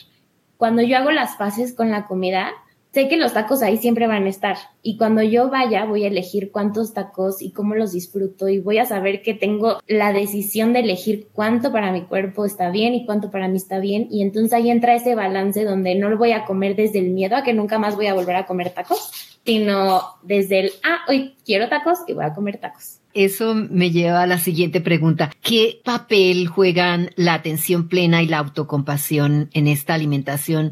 Cuando 0.57 0.81
yo 0.81 0.97
hago 0.97 1.11
las 1.11 1.37
fases 1.37 1.73
con 1.73 1.91
la 1.91 2.05
comida, 2.05 2.51
sé 2.97 3.07
que 3.07 3.17
los 3.17 3.33
tacos 3.33 3.61
ahí 3.61 3.77
siempre 3.77 4.07
van 4.07 4.25
a 4.25 4.29
estar 4.29 4.57
y 4.81 4.97
cuando 4.97 5.21
yo 5.21 5.51
vaya 5.51 5.85
voy 5.85 6.05
a 6.05 6.07
elegir 6.07 6.49
cuántos 6.51 6.95
tacos 6.95 7.43
y 7.43 7.51
cómo 7.51 7.75
los 7.75 7.91
disfruto 7.91 8.49
y 8.49 8.57
voy 8.57 8.79
a 8.79 8.87
saber 8.87 9.21
que 9.21 9.35
tengo 9.35 9.79
la 9.85 10.11
decisión 10.13 10.73
de 10.73 10.79
elegir 10.79 11.27
cuánto 11.31 11.71
para 11.71 11.91
mi 11.91 12.05
cuerpo 12.05 12.43
está 12.43 12.71
bien 12.71 12.95
y 12.95 13.05
cuánto 13.05 13.29
para 13.29 13.49
mí 13.49 13.57
está 13.57 13.77
bien 13.77 14.07
y 14.09 14.23
entonces 14.23 14.51
ahí 14.51 14.71
entra 14.71 14.95
ese 14.95 15.13
balance 15.13 15.63
donde 15.63 15.93
no 15.93 16.09
lo 16.09 16.17
voy 16.17 16.31
a 16.31 16.45
comer 16.45 16.75
desde 16.75 16.97
el 16.97 17.11
miedo 17.11 17.35
a 17.35 17.43
que 17.43 17.53
nunca 17.53 17.77
más 17.77 17.95
voy 17.95 18.07
a 18.07 18.15
volver 18.15 18.35
a 18.35 18.47
comer 18.47 18.71
tacos, 18.71 19.11
sino 19.45 20.01
desde 20.23 20.61
el, 20.61 20.71
ah, 20.83 21.01
hoy 21.07 21.35
quiero 21.45 21.69
tacos 21.69 21.99
y 22.07 22.13
voy 22.13 22.25
a 22.25 22.33
comer 22.33 22.57
tacos. 22.57 22.97
Eso 23.13 23.53
me 23.53 23.91
lleva 23.91 24.23
a 24.23 24.27
la 24.27 24.39
siguiente 24.39 24.81
pregunta. 24.81 25.29
¿Qué 25.43 25.81
papel 25.85 26.47
juegan 26.47 27.11
la 27.15 27.35
atención 27.35 27.89
plena 27.89 28.23
y 28.23 28.27
la 28.27 28.39
autocompasión 28.39 29.51
en 29.53 29.67
esta 29.67 29.93
alimentación? 29.93 30.71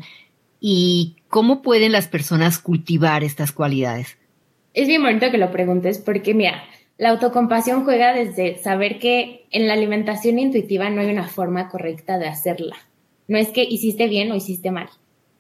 ¿Y 0.60 1.18
cómo 1.36 1.62
pueden 1.62 1.92
las 1.92 2.08
personas 2.08 2.60
cultivar 2.60 3.26
estas 3.26 3.52
cualidades? 3.52 4.18
Es 4.74 4.88
bien 4.88 5.04
bonito 5.04 5.32
que 5.32 5.38
lo 5.38 5.52
preguntes 5.52 5.98
porque, 5.98 6.34
mira, 6.34 6.64
la 6.98 7.10
autocompasión 7.10 7.84
juega 7.84 8.14
desde 8.14 8.58
saber 8.58 9.00
que 9.00 9.46
en 9.52 9.68
la 9.68 9.74
alimentación 9.74 10.40
intuitiva 10.40 10.90
no 10.90 11.02
hay 11.02 11.10
una 11.10 11.28
forma 11.28 11.68
correcta 11.68 12.18
de 12.20 12.28
hacerla. 12.28 12.78
No 13.28 13.38
es 13.38 13.50
que 13.50 13.66
hiciste 13.66 14.08
bien 14.08 14.32
o 14.32 14.36
hiciste 14.38 14.72
mal. 14.72 14.88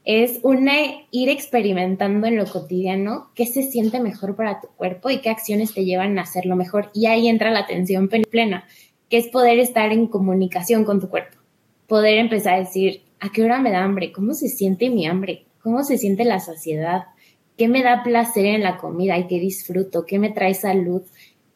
Es 0.04 0.42
una 0.44 0.74
ir 1.12 1.30
experimentando 1.30 2.28
en 2.28 2.36
lo 2.36 2.46
cotidiano 2.46 3.30
qué 3.34 3.46
se 3.46 3.64
siente 3.64 4.02
mejor 4.02 4.36
para 4.36 4.60
tu 4.60 4.68
cuerpo 4.76 5.10
y 5.10 5.20
qué 5.20 5.30
acciones 5.30 5.74
te 5.74 5.86
llevan 5.86 6.20
a 6.20 6.24
hacerlo 6.24 6.58
mejor. 6.58 6.90
Y 6.94 7.06
ahí 7.06 7.30
entra 7.30 7.52
la 7.52 7.60
atención 7.60 8.10
plena, 8.10 8.66
que 9.10 9.16
es 9.16 9.28
poder 9.28 9.60
estar 9.60 9.94
en 9.94 10.08
comunicación 10.08 10.84
con 10.84 11.00
tu 11.00 11.08
cuerpo. 11.08 11.38
Poder 11.88 12.18
empezar 12.18 12.56
a 12.56 12.60
decir, 12.60 13.04
¿a 13.22 13.30
qué 13.30 13.44
hora 13.44 13.62
me 13.62 13.72
da 13.72 13.82
hambre? 13.82 14.12
¿Cómo 14.12 14.34
se 14.34 14.50
siente 14.50 14.90
mi 14.90 15.08
hambre? 15.08 15.45
Cómo 15.66 15.84
se 15.84 15.98
siente 15.98 16.26
la 16.26 16.40
saciedad, 16.40 17.06
qué 17.58 17.68
me 17.68 17.82
da 17.82 18.04
placer 18.04 18.46
en 18.46 18.62
la 18.62 18.78
comida 18.78 19.18
y 19.18 19.26
qué 19.26 19.40
disfruto, 19.40 20.06
qué 20.06 20.20
me 20.20 20.30
trae 20.30 20.54
salud. 20.54 21.02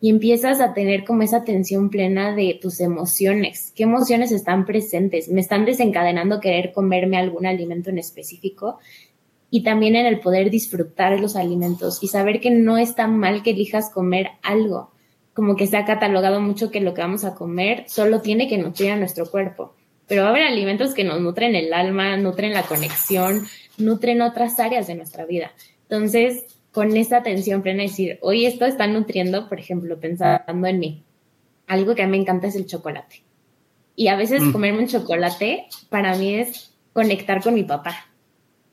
Y 0.01 0.09
empiezas 0.09 0.61
a 0.61 0.73
tener 0.73 1.05
como 1.05 1.21
esa 1.21 1.37
atención 1.37 1.91
plena 1.91 2.33
de 2.33 2.57
tus 2.59 2.79
emociones. 2.79 3.71
¿Qué 3.75 3.83
emociones 3.83 4.31
están 4.31 4.65
presentes? 4.65 5.29
¿Me 5.29 5.41
están 5.41 5.63
desencadenando 5.63 6.39
querer 6.39 6.71
comerme 6.71 7.17
algún 7.17 7.45
alimento 7.45 7.91
en 7.91 7.99
específico? 7.99 8.79
Y 9.51 9.61
también 9.61 9.95
en 9.95 10.07
el 10.07 10.21
poder 10.21 10.49
disfrutar 10.49 11.19
los 11.19 11.35
alimentos 11.35 12.01
y 12.01 12.07
saber 12.07 12.39
que 12.39 12.49
no 12.49 12.79
está 12.79 13.05
mal 13.05 13.43
que 13.43 13.51
elijas 13.51 13.91
comer 13.91 14.31
algo. 14.41 14.89
Como 15.35 15.55
que 15.55 15.67
se 15.67 15.77
ha 15.77 15.85
catalogado 15.85 16.41
mucho 16.41 16.71
que 16.71 16.81
lo 16.81 16.95
que 16.95 17.01
vamos 17.01 17.25
a 17.25 17.35
comer 17.35 17.83
solo 17.87 18.21
tiene 18.21 18.47
que 18.47 18.57
nutrir 18.57 18.89
a 18.89 18.95
nuestro 18.95 19.29
cuerpo. 19.29 19.75
Pero 20.07 20.23
va 20.23 20.29
a 20.29 20.31
haber 20.31 20.47
alimentos 20.47 20.95
que 20.95 21.03
nos 21.03 21.21
nutren 21.21 21.53
el 21.53 21.71
alma, 21.71 22.17
nutren 22.17 22.53
la 22.53 22.63
conexión, 22.63 23.45
nutren 23.79 24.21
otras 24.21 24.59
áreas 24.59 24.87
de 24.87 24.95
nuestra 24.95 25.25
vida. 25.25 25.51
Entonces, 25.83 26.45
con 26.71 26.95
esta 26.95 27.17
atención 27.17 27.61
plena, 27.61 27.83
decir, 27.83 28.19
hoy 28.21 28.45
esto 28.45 28.65
está 28.65 28.87
nutriendo, 28.87 29.49
por 29.49 29.59
ejemplo, 29.59 29.99
pensando 29.99 30.67
en 30.67 30.79
mí. 30.79 31.03
Algo 31.67 31.95
que 31.95 32.03
a 32.03 32.05
mí 32.05 32.11
me 32.11 32.17
encanta 32.17 32.47
es 32.47 32.55
el 32.55 32.65
chocolate. 32.65 33.23
Y 33.95 34.07
a 34.07 34.15
veces 34.15 34.41
mm. 34.41 34.51
comerme 34.51 34.79
un 34.79 34.87
chocolate 34.87 35.67
para 35.89 36.15
mí 36.15 36.35
es 36.35 36.73
conectar 36.93 37.41
con 37.41 37.53
mi 37.53 37.63
papá. 37.63 38.05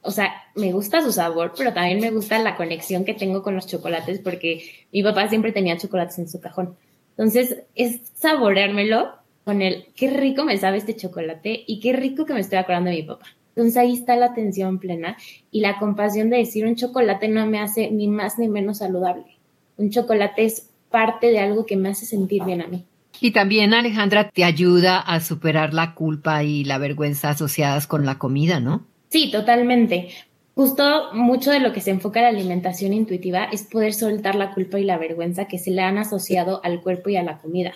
O 0.02 0.10
sea, 0.10 0.32
me 0.54 0.72
gusta 0.72 1.02
su 1.02 1.10
sabor, 1.10 1.52
pero 1.56 1.72
también 1.72 2.00
me 2.00 2.10
gusta 2.10 2.38
la 2.38 2.54
conexión 2.54 3.04
que 3.04 3.14
tengo 3.14 3.42
con 3.42 3.54
los 3.56 3.66
chocolates 3.66 4.20
porque 4.20 4.86
mi 4.92 5.02
papá 5.02 5.28
siempre 5.28 5.52
tenía 5.52 5.76
chocolates 5.76 6.18
en 6.18 6.28
su 6.28 6.40
cajón. 6.40 6.76
Entonces, 7.10 7.62
es 7.74 8.02
saboreármelo 8.14 9.14
con 9.44 9.62
el 9.62 9.86
qué 9.96 10.10
rico 10.10 10.44
me 10.44 10.58
sabe 10.58 10.78
este 10.78 10.96
chocolate 10.96 11.64
y 11.66 11.80
qué 11.80 11.92
rico 11.92 12.24
que 12.24 12.34
me 12.34 12.40
estoy 12.40 12.58
acordando 12.58 12.90
de 12.90 12.96
mi 12.96 13.02
papá. 13.02 13.26
Entonces 13.56 13.78
ahí 13.78 13.94
está 13.94 14.16
la 14.16 14.26
atención 14.26 14.78
plena 14.78 15.16
y 15.50 15.60
la 15.60 15.78
compasión 15.78 16.28
de 16.28 16.36
decir 16.36 16.66
un 16.66 16.76
chocolate 16.76 17.28
no 17.28 17.46
me 17.46 17.58
hace 17.58 17.90
ni 17.90 18.06
más 18.06 18.38
ni 18.38 18.48
menos 18.48 18.78
saludable. 18.78 19.24
Un 19.78 19.88
chocolate 19.90 20.44
es 20.44 20.68
parte 20.90 21.28
de 21.28 21.38
algo 21.38 21.64
que 21.64 21.76
me 21.76 21.88
hace 21.88 22.04
sentir 22.04 22.44
bien 22.44 22.60
a 22.60 22.66
mí. 22.66 22.84
Y 23.18 23.30
también, 23.30 23.72
Alejandra, 23.72 24.28
te 24.30 24.44
ayuda 24.44 25.00
a 25.00 25.20
superar 25.20 25.72
la 25.72 25.94
culpa 25.94 26.44
y 26.44 26.64
la 26.64 26.76
vergüenza 26.76 27.30
asociadas 27.30 27.86
con 27.86 28.04
la 28.04 28.18
comida, 28.18 28.60
¿no? 28.60 28.84
Sí, 29.08 29.30
totalmente. 29.30 30.10
Justo 30.54 31.14
mucho 31.14 31.50
de 31.50 31.60
lo 31.60 31.72
que 31.72 31.80
se 31.80 31.90
enfoca 31.90 32.20
en 32.20 32.24
la 32.24 32.38
alimentación 32.38 32.92
intuitiva 32.92 33.44
es 33.44 33.62
poder 33.62 33.94
soltar 33.94 34.34
la 34.34 34.52
culpa 34.52 34.78
y 34.78 34.84
la 34.84 34.98
vergüenza 34.98 35.46
que 35.46 35.58
se 35.58 35.70
le 35.70 35.80
han 35.82 35.96
asociado 35.96 36.60
al 36.62 36.82
cuerpo 36.82 37.08
y 37.08 37.16
a 37.16 37.22
la 37.22 37.38
comida. 37.38 37.72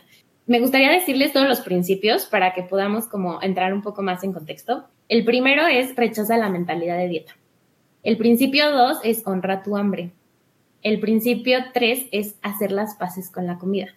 Me 0.47 0.61
gustaría 0.61 0.91
decirles 0.91 1.33
todos 1.33 1.49
los 1.49 1.61
principios 1.61 2.27
para 2.27 2.53
que 2.53 2.63
podamos 2.63 3.07
como 3.07 3.41
entrar 3.43 3.73
un 3.73 3.83
poco 3.83 4.03
más 4.03 4.25
en 4.25 4.33
contexto. 4.33 4.85
El 5.09 5.25
primero 5.25 5.67
es 5.67 5.95
rechaza 5.97 6.37
la 6.37 6.49
mentalidad 6.49 6.99
de 6.99 7.09
dieta. 7.09 7.37
El 8.03 8.17
principio 8.17 8.71
dos 8.71 8.99
es 9.05 9.27
honra 9.27 9.63
tu 9.63 9.77
hambre. 9.77 10.11
El 10.83 10.99
principio 10.99 11.59
tres 11.75 12.07
es 12.13 12.37
hacer 12.43 12.73
las 12.73 12.95
paces 12.97 13.31
con 13.31 13.47
la 13.47 13.59
comida. 13.59 13.95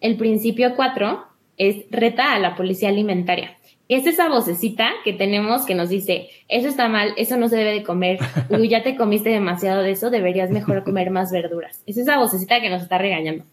El 0.00 0.16
principio 0.16 0.76
cuatro 0.76 1.26
es 1.56 1.86
reta 1.90 2.32
a 2.32 2.38
la 2.38 2.54
policía 2.54 2.88
alimentaria. 2.88 3.56
Es 3.88 4.06
esa 4.06 4.28
vocecita 4.28 4.90
que 5.04 5.12
tenemos 5.12 5.64
que 5.64 5.74
nos 5.74 5.88
dice, 5.88 6.28
eso 6.48 6.68
está 6.68 6.88
mal, 6.88 7.12
eso 7.16 7.36
no 7.36 7.48
se 7.48 7.56
debe 7.56 7.72
de 7.72 7.82
comer, 7.82 8.18
uy, 8.50 8.68
ya 8.68 8.82
te 8.82 8.96
comiste 8.96 9.30
demasiado 9.30 9.82
de 9.82 9.92
eso, 9.92 10.10
deberías 10.10 10.50
mejor 10.50 10.84
comer 10.84 11.10
más 11.10 11.30
verduras. 11.30 11.82
Es 11.86 11.96
esa 11.96 12.18
vocecita 12.18 12.60
que 12.60 12.70
nos 12.70 12.82
está 12.82 12.98
regañando. 12.98 13.44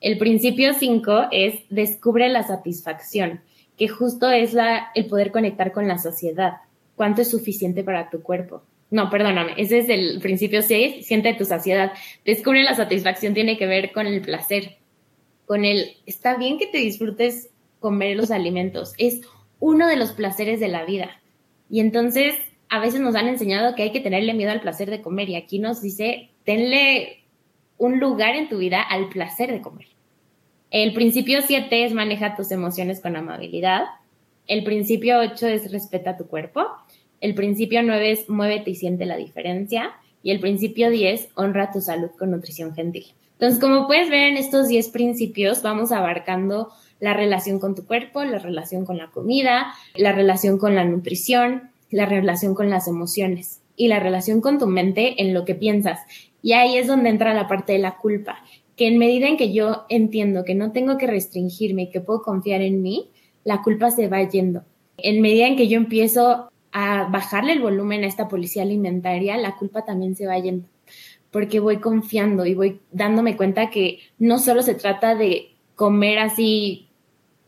El 0.00 0.18
principio 0.18 0.74
cinco 0.74 1.26
es 1.30 1.60
descubre 1.70 2.28
la 2.28 2.42
satisfacción 2.42 3.40
que 3.78 3.88
justo 3.88 4.30
es 4.30 4.52
la, 4.52 4.90
el 4.94 5.06
poder 5.06 5.30
conectar 5.30 5.72
con 5.72 5.88
la 5.88 5.98
sociedad. 5.98 6.54
¿Cuánto 6.96 7.22
es 7.22 7.30
suficiente 7.30 7.84
para 7.84 8.10
tu 8.10 8.22
cuerpo? 8.22 8.62
No, 8.90 9.08
perdóname, 9.08 9.52
ese 9.56 9.78
es 9.78 9.88
el 9.88 10.18
principio 10.20 10.62
6, 10.62 11.06
siente 11.06 11.34
tu 11.34 11.44
saciedad. 11.44 11.92
Descubre 12.24 12.62
la 12.62 12.74
satisfacción, 12.74 13.34
tiene 13.34 13.56
que 13.56 13.66
ver 13.66 13.92
con 13.92 14.06
el 14.06 14.20
placer, 14.22 14.78
con 15.46 15.64
el, 15.64 15.96
está 16.06 16.36
bien 16.36 16.58
que 16.58 16.66
te 16.66 16.78
disfrutes 16.78 17.50
comer 17.80 18.16
los 18.16 18.30
alimentos, 18.30 18.94
es 18.98 19.20
uno 19.60 19.86
de 19.86 19.96
los 19.96 20.12
placeres 20.12 20.58
de 20.58 20.68
la 20.68 20.84
vida. 20.84 21.20
Y 21.70 21.80
entonces, 21.80 22.34
a 22.70 22.80
veces 22.80 23.00
nos 23.00 23.14
han 23.14 23.28
enseñado 23.28 23.74
que 23.74 23.82
hay 23.82 23.92
que 23.92 24.00
tenerle 24.00 24.34
miedo 24.34 24.50
al 24.50 24.62
placer 24.62 24.90
de 24.90 25.02
comer 25.02 25.28
y 25.28 25.36
aquí 25.36 25.58
nos 25.58 25.82
dice, 25.82 26.30
tenle 26.44 27.24
un 27.78 28.00
lugar 28.00 28.34
en 28.34 28.48
tu 28.48 28.58
vida 28.58 28.82
al 28.82 29.08
placer 29.08 29.50
de 29.50 29.62
comer. 29.62 29.86
El 30.70 30.92
principio 30.92 31.40
7 31.40 31.84
es 31.84 31.94
maneja 31.94 32.36
tus 32.36 32.50
emociones 32.50 33.00
con 33.00 33.16
amabilidad. 33.16 33.84
El 34.46 34.64
principio 34.64 35.18
8 35.20 35.46
es 35.46 35.72
respeta 35.72 36.16
tu 36.16 36.26
cuerpo. 36.26 36.66
El 37.20 37.34
principio 37.34 37.82
9 37.82 38.10
es 38.10 38.28
muévete 38.28 38.70
y 38.70 38.74
siente 38.74 39.06
la 39.06 39.16
diferencia. 39.16 39.92
Y 40.22 40.30
el 40.30 40.40
principio 40.40 40.90
10, 40.90 41.30
honra 41.36 41.72
tu 41.72 41.80
salud 41.80 42.10
con 42.18 42.32
nutrición 42.32 42.74
gentil. 42.74 43.06
Entonces, 43.32 43.60
como 43.60 43.86
puedes 43.86 44.10
ver 44.10 44.24
en 44.24 44.36
estos 44.36 44.68
10 44.68 44.88
principios, 44.88 45.62
vamos 45.62 45.92
abarcando 45.92 46.70
la 47.00 47.14
relación 47.14 47.60
con 47.60 47.74
tu 47.76 47.86
cuerpo, 47.86 48.24
la 48.24 48.38
relación 48.38 48.84
con 48.84 48.98
la 48.98 49.10
comida, 49.10 49.72
la 49.94 50.12
relación 50.12 50.58
con 50.58 50.74
la 50.74 50.84
nutrición, 50.84 51.70
la 51.90 52.06
relación 52.06 52.54
con 52.54 52.68
las 52.68 52.88
emociones 52.88 53.62
y 53.76 53.88
la 53.88 54.00
relación 54.00 54.40
con 54.40 54.58
tu 54.58 54.66
mente 54.66 55.22
en 55.22 55.32
lo 55.32 55.44
que 55.44 55.54
piensas. 55.54 56.00
Y 56.42 56.52
ahí 56.52 56.76
es 56.76 56.86
donde 56.86 57.10
entra 57.10 57.34
la 57.34 57.48
parte 57.48 57.72
de 57.72 57.78
la 57.80 57.96
culpa 57.96 58.42
que 58.78 58.86
en 58.86 58.96
medida 58.96 59.26
en 59.26 59.36
que 59.36 59.52
yo 59.52 59.84
entiendo 59.88 60.44
que 60.44 60.54
no 60.54 60.70
tengo 60.70 60.96
que 60.98 61.08
restringirme 61.08 61.82
y 61.82 61.90
que 61.90 62.00
puedo 62.00 62.22
confiar 62.22 62.62
en 62.62 62.80
mí, 62.80 63.10
la 63.42 63.60
culpa 63.60 63.90
se 63.90 64.06
va 64.06 64.22
yendo. 64.22 64.62
En 64.96 65.20
medida 65.20 65.48
en 65.48 65.56
que 65.56 65.66
yo 65.66 65.76
empiezo 65.76 66.48
a 66.70 67.08
bajarle 67.10 67.54
el 67.54 67.60
volumen 67.60 68.04
a 68.04 68.06
esta 68.06 68.28
policía 68.28 68.62
alimentaria, 68.62 69.36
la 69.36 69.56
culpa 69.56 69.84
también 69.84 70.14
se 70.14 70.28
va 70.28 70.38
yendo, 70.38 70.68
porque 71.32 71.58
voy 71.58 71.78
confiando 71.78 72.46
y 72.46 72.54
voy 72.54 72.80
dándome 72.92 73.36
cuenta 73.36 73.68
que 73.68 73.98
no 74.18 74.38
solo 74.38 74.62
se 74.62 74.74
trata 74.74 75.16
de 75.16 75.48
comer 75.74 76.20
así 76.20 76.86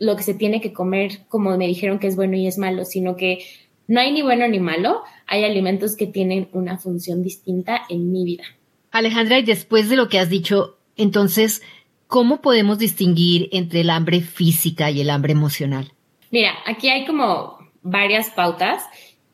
lo 0.00 0.16
que 0.16 0.24
se 0.24 0.34
tiene 0.34 0.60
que 0.60 0.72
comer 0.72 1.20
como 1.28 1.56
me 1.56 1.68
dijeron 1.68 2.00
que 2.00 2.08
es 2.08 2.16
bueno 2.16 2.36
y 2.36 2.48
es 2.48 2.58
malo, 2.58 2.84
sino 2.84 3.16
que 3.16 3.38
no 3.86 4.00
hay 4.00 4.12
ni 4.12 4.22
bueno 4.22 4.48
ni 4.48 4.58
malo, 4.58 5.02
hay 5.26 5.44
alimentos 5.44 5.94
que 5.94 6.08
tienen 6.08 6.48
una 6.52 6.78
función 6.78 7.22
distinta 7.22 7.82
en 7.88 8.10
mi 8.10 8.24
vida. 8.24 8.44
Alejandra, 8.90 9.38
y 9.38 9.44
después 9.44 9.88
de 9.88 9.96
lo 9.96 10.08
que 10.08 10.18
has 10.18 10.28
dicho, 10.28 10.78
entonces, 10.96 11.62
¿cómo 12.06 12.40
podemos 12.40 12.78
distinguir 12.78 13.48
entre 13.52 13.82
el 13.82 13.90
hambre 13.90 14.20
física 14.20 14.90
y 14.90 15.00
el 15.00 15.10
hambre 15.10 15.32
emocional? 15.32 15.92
Mira, 16.30 16.52
aquí 16.66 16.88
hay 16.88 17.06
como 17.06 17.58
varias 17.82 18.30
pautas 18.30 18.84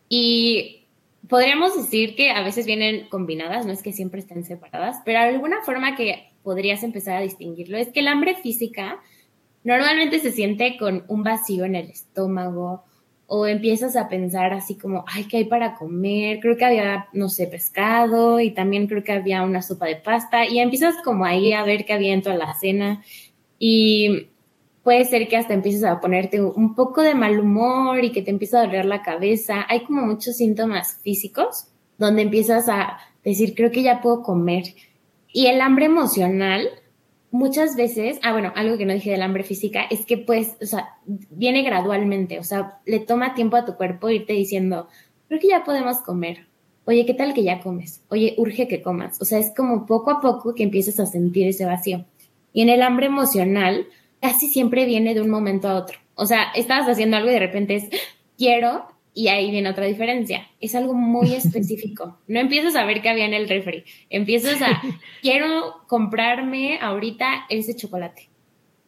y 0.08 0.84
podríamos 1.28 1.76
decir 1.76 2.14
que 2.14 2.30
a 2.30 2.42
veces 2.42 2.66
vienen 2.66 3.08
combinadas, 3.08 3.66
no 3.66 3.72
es 3.72 3.82
que 3.82 3.92
siempre 3.92 4.20
estén 4.20 4.44
separadas, 4.44 4.98
pero 5.04 5.18
alguna 5.18 5.62
forma 5.64 5.96
que 5.96 6.30
podrías 6.42 6.82
empezar 6.82 7.16
a 7.16 7.22
distinguirlo 7.22 7.76
es 7.76 7.88
que 7.88 8.00
el 8.00 8.08
hambre 8.08 8.36
física 8.36 9.00
normalmente 9.64 10.20
se 10.20 10.30
siente 10.30 10.76
con 10.78 11.04
un 11.08 11.24
vacío 11.24 11.64
en 11.64 11.74
el 11.74 11.90
estómago, 11.90 12.84
o 13.28 13.46
empiezas 13.46 13.96
a 13.96 14.08
pensar 14.08 14.52
así 14.52 14.76
como, 14.76 15.04
ay, 15.08 15.24
¿qué 15.24 15.38
hay 15.38 15.44
para 15.44 15.74
comer? 15.74 16.38
Creo 16.40 16.56
que 16.56 16.64
había, 16.64 17.08
no 17.12 17.28
sé, 17.28 17.46
pescado 17.46 18.40
y 18.40 18.52
también 18.52 18.86
creo 18.86 19.02
que 19.02 19.12
había 19.12 19.42
una 19.42 19.62
sopa 19.62 19.86
de 19.86 19.96
pasta 19.96 20.46
y 20.46 20.60
empiezas 20.60 20.94
como 21.04 21.24
ahí 21.24 21.52
a 21.52 21.64
ver 21.64 21.84
qué 21.84 21.92
había 21.92 22.14
en 22.14 22.22
toda 22.22 22.36
la 22.36 22.54
cena 22.54 23.02
y 23.58 24.28
puede 24.84 25.04
ser 25.04 25.26
que 25.26 25.36
hasta 25.36 25.54
empieces 25.54 25.82
a 25.82 26.00
ponerte 26.00 26.40
un 26.40 26.76
poco 26.76 27.02
de 27.02 27.16
mal 27.16 27.40
humor 27.40 28.04
y 28.04 28.12
que 28.12 28.22
te 28.22 28.30
empieza 28.30 28.60
a 28.60 28.66
doler 28.66 28.84
la 28.84 29.02
cabeza. 29.02 29.66
Hay 29.68 29.80
como 29.84 30.02
muchos 30.02 30.36
síntomas 30.36 31.00
físicos 31.02 31.66
donde 31.98 32.22
empiezas 32.22 32.68
a 32.68 32.98
decir, 33.24 33.54
creo 33.56 33.72
que 33.72 33.82
ya 33.82 34.00
puedo 34.00 34.22
comer. 34.22 34.62
Y 35.32 35.46
el 35.46 35.60
hambre 35.60 35.86
emocional 35.86 36.68
muchas 37.30 37.76
veces, 37.76 38.18
ah, 38.22 38.32
bueno, 38.32 38.52
algo 38.54 38.78
que 38.78 38.86
no 38.86 38.94
dije 38.94 39.10
del 39.10 39.22
hambre 39.22 39.44
física 39.44 39.84
es 39.90 40.06
que 40.06 40.18
pues, 40.18 40.56
o 40.62 40.66
sea, 40.66 40.96
viene 41.04 41.62
gradualmente, 41.62 42.38
o 42.38 42.44
sea, 42.44 42.78
le 42.86 43.00
toma 43.00 43.34
tiempo 43.34 43.56
a 43.56 43.64
tu 43.64 43.76
cuerpo 43.76 44.10
irte 44.10 44.32
diciendo, 44.32 44.88
creo 45.28 45.40
que 45.40 45.48
ya 45.48 45.64
podemos 45.64 45.98
comer. 45.98 46.46
Oye, 46.84 47.04
¿qué 47.04 47.14
tal 47.14 47.34
que 47.34 47.42
ya 47.42 47.60
comes? 47.60 48.02
Oye, 48.08 48.34
urge 48.38 48.68
que 48.68 48.80
comas. 48.80 49.20
O 49.20 49.24
sea, 49.24 49.40
es 49.40 49.52
como 49.56 49.86
poco 49.86 50.12
a 50.12 50.20
poco 50.20 50.54
que 50.54 50.62
empiezas 50.62 51.00
a 51.00 51.06
sentir 51.06 51.48
ese 51.48 51.64
vacío. 51.64 52.04
Y 52.52 52.62
en 52.62 52.68
el 52.68 52.80
hambre 52.80 53.06
emocional, 53.06 53.88
casi 54.20 54.48
siempre 54.48 54.86
viene 54.86 55.12
de 55.12 55.20
un 55.20 55.28
momento 55.28 55.68
a 55.68 55.74
otro. 55.74 55.98
O 56.14 56.26
sea, 56.26 56.44
estabas 56.54 56.88
haciendo 56.88 57.16
algo 57.16 57.28
y 57.28 57.32
de 57.32 57.40
repente 57.40 57.74
es, 57.74 57.88
quiero, 58.38 58.86
y 59.16 59.28
ahí 59.28 59.50
viene 59.50 59.70
otra 59.70 59.86
diferencia. 59.86 60.46
Es 60.60 60.74
algo 60.74 60.92
muy 60.92 61.32
específico. 61.34 62.18
No 62.28 62.38
empiezas 62.38 62.76
a 62.76 62.84
ver 62.84 63.00
qué 63.00 63.08
había 63.08 63.24
en 63.24 63.32
el 63.32 63.48
refri. 63.48 63.84
Empiezas 64.10 64.60
a, 64.60 64.82
quiero 65.22 65.76
comprarme 65.88 66.78
ahorita 66.80 67.46
ese 67.48 67.74
chocolate. 67.74 68.28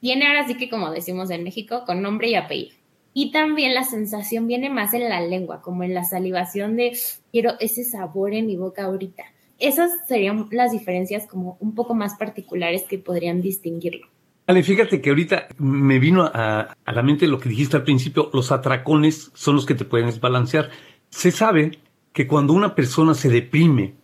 Viene 0.02 0.26
ahora 0.26 0.47
sí 0.47 0.54
que, 0.58 0.68
como 0.68 0.90
decimos 0.90 1.30
en 1.30 1.44
México, 1.44 1.85
con 1.87 2.02
nombre 2.02 2.28
y 2.28 2.35
apellido. 2.35 2.76
Y 3.14 3.32
también 3.32 3.73
la 3.73 3.85
sensación 3.85 4.47
viene 4.47 4.68
más 4.68 4.92
en 4.92 5.08
la 5.08 5.23
lengua, 5.23 5.62
como 5.62 5.82
en 5.82 5.94
la 5.94 6.04
salivación 6.04 6.76
de, 6.76 6.97
quiero 7.32 7.54
ese 7.58 7.82
sabor 7.82 8.35
en 8.35 8.47
mi 8.47 8.56
boca 8.56 8.85
ahorita. 8.85 9.25
Esas 9.58 9.90
serían 10.06 10.47
las 10.50 10.73
diferencias 10.73 11.26
como 11.26 11.56
un 11.58 11.75
poco 11.75 11.94
más 11.94 12.16
particulares 12.16 12.85
que 12.85 12.99
podrían 12.99 13.40
distinguirlo. 13.40 14.06
Ale, 14.48 14.62
fíjate 14.62 15.02
que 15.02 15.10
ahorita 15.10 15.48
me 15.58 15.98
vino 15.98 16.22
a, 16.24 16.74
la 16.86 17.02
mente 17.02 17.26
lo 17.26 17.38
que 17.38 17.50
dijiste 17.50 17.76
al 17.76 17.82
principio, 17.82 18.30
los 18.32 18.50
atracones 18.50 19.30
son 19.34 19.56
los 19.56 19.66
que 19.66 19.74
te 19.74 19.84
pueden 19.84 20.06
desbalancear. 20.06 20.70
Se 21.10 21.30
sabe 21.30 21.78
que 22.14 22.26
cuando 22.26 22.54
una 22.54 22.74
persona 22.74 23.12
se 23.12 23.28
deprime, 23.28 23.96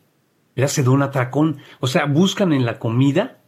¿verdad? 0.54 0.68
Se 0.68 0.82
da 0.82 0.90
un 0.90 1.00
atracón. 1.00 1.60
O 1.80 1.86
sea, 1.86 2.04
buscan 2.04 2.52
en 2.52 2.66
la 2.66 2.78
comida, 2.78 3.38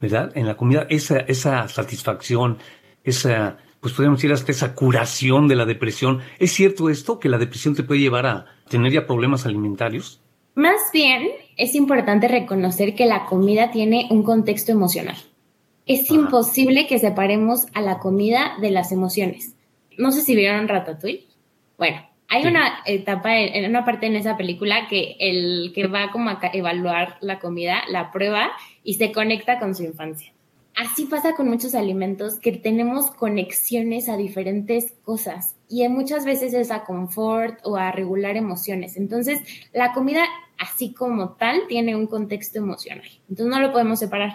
¿verdad? 0.00 0.32
En 0.34 0.46
la 0.46 0.56
comida 0.56 0.86
esa, 0.88 1.18
esa 1.18 1.68
satisfacción, 1.68 2.56
esa, 3.04 3.58
pues 3.80 3.92
podemos 3.92 4.16
decir 4.16 4.32
hasta 4.32 4.50
esa 4.50 4.74
curación 4.74 5.48
de 5.48 5.56
la 5.56 5.66
depresión. 5.66 6.20
¿Es 6.38 6.52
cierto 6.52 6.88
esto, 6.88 7.18
que 7.18 7.28
la 7.28 7.36
depresión 7.36 7.74
te 7.74 7.82
puede 7.82 8.00
llevar 8.00 8.24
a 8.24 8.46
tener 8.70 8.90
ya 8.90 9.06
problemas 9.06 9.44
alimentarios? 9.44 10.22
Más 10.54 10.80
bien, 10.94 11.28
es 11.58 11.74
importante 11.74 12.26
reconocer 12.26 12.94
que 12.94 13.04
la 13.04 13.26
comida 13.26 13.70
tiene 13.70 14.08
un 14.10 14.22
contexto 14.22 14.72
emocional. 14.72 15.16
Es 15.88 16.10
imposible 16.10 16.86
que 16.86 16.98
separemos 16.98 17.66
a 17.72 17.80
la 17.80 17.98
comida 17.98 18.52
de 18.60 18.70
las 18.70 18.92
emociones. 18.92 19.54
No 19.96 20.12
sé 20.12 20.20
si 20.22 20.36
vieron 20.36 20.68
Ratatouille. 20.68 21.26
Bueno, 21.78 22.06
hay 22.28 22.46
una 22.46 22.80
etapa, 22.84 23.38
en 23.38 23.70
una 23.70 23.86
parte 23.86 24.06
en 24.06 24.14
esa 24.14 24.36
película 24.36 24.86
que 24.88 25.16
el 25.18 25.72
que 25.74 25.86
va 25.86 26.10
como 26.10 26.28
a 26.28 26.40
evaluar 26.52 27.16
la 27.22 27.38
comida, 27.38 27.82
la 27.88 28.12
prueba 28.12 28.50
y 28.84 28.94
se 28.94 29.12
conecta 29.12 29.58
con 29.58 29.74
su 29.74 29.82
infancia. 29.84 30.32
Así 30.76 31.06
pasa 31.06 31.34
con 31.34 31.48
muchos 31.48 31.74
alimentos 31.74 32.38
que 32.38 32.52
tenemos 32.52 33.10
conexiones 33.10 34.10
a 34.10 34.18
diferentes 34.18 34.92
cosas 35.04 35.56
y 35.68 35.88
muchas 35.88 36.24
veces 36.24 36.52
es 36.52 36.70
a 36.70 36.84
confort 36.84 37.58
o 37.64 37.76
a 37.76 37.92
regular 37.92 38.36
emociones. 38.36 38.96
Entonces, 38.96 39.40
la 39.72 39.92
comida 39.92 40.22
así 40.58 40.92
como 40.92 41.30
tal 41.30 41.62
tiene 41.66 41.96
un 41.96 42.06
contexto 42.06 42.58
emocional. 42.58 43.08
Entonces, 43.28 43.46
no 43.46 43.60
lo 43.60 43.72
podemos 43.72 43.98
separar. 43.98 44.34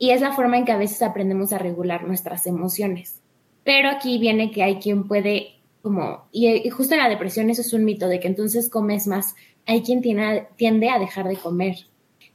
Y 0.00 0.10
es 0.10 0.20
la 0.20 0.32
forma 0.32 0.58
en 0.58 0.64
que 0.64 0.72
a 0.72 0.78
veces 0.78 1.00
aprendemos 1.02 1.52
a 1.52 1.58
regular 1.58 2.04
nuestras 2.04 2.48
emociones. 2.48 3.20
Pero 3.62 3.88
aquí 3.88 4.18
viene 4.18 4.50
que 4.50 4.64
hay 4.64 4.80
quien 4.80 5.06
puede 5.06 5.60
como, 5.82 6.26
y, 6.32 6.68
justo 6.70 6.94
en 6.94 7.00
la 7.00 7.08
depresión 7.08 7.50
eso 7.50 7.60
es 7.60 7.72
un 7.72 7.84
mito 7.84 8.08
de 8.08 8.18
que 8.18 8.26
entonces 8.26 8.68
comes 8.68 9.06
más. 9.06 9.36
Hay 9.66 9.82
quien 9.82 10.02
tiende 10.02 10.90
a 10.90 10.98
dejar 10.98 11.28
de 11.28 11.36
comer 11.36 11.76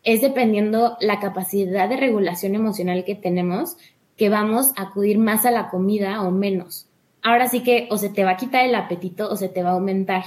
es 0.05 0.21
dependiendo 0.21 0.97
la 1.01 1.19
capacidad 1.19 1.89
de 1.89 1.97
regulación 1.97 2.55
emocional 2.55 3.03
que 3.03 3.15
tenemos 3.15 3.75
que 4.15 4.29
vamos 4.29 4.71
a 4.77 4.83
acudir 4.83 5.17
más 5.17 5.45
a 5.45 5.51
la 5.51 5.69
comida 5.69 6.21
o 6.21 6.31
menos. 6.31 6.87
Ahora 7.21 7.47
sí 7.47 7.63
que 7.63 7.87
o 7.89 7.97
se 7.97 8.09
te 8.09 8.23
va 8.23 8.31
a 8.31 8.37
quitar 8.37 8.63
el 8.63 8.75
apetito 8.75 9.29
o 9.29 9.35
se 9.35 9.49
te 9.49 9.63
va 9.63 9.71
a 9.71 9.73
aumentar 9.73 10.23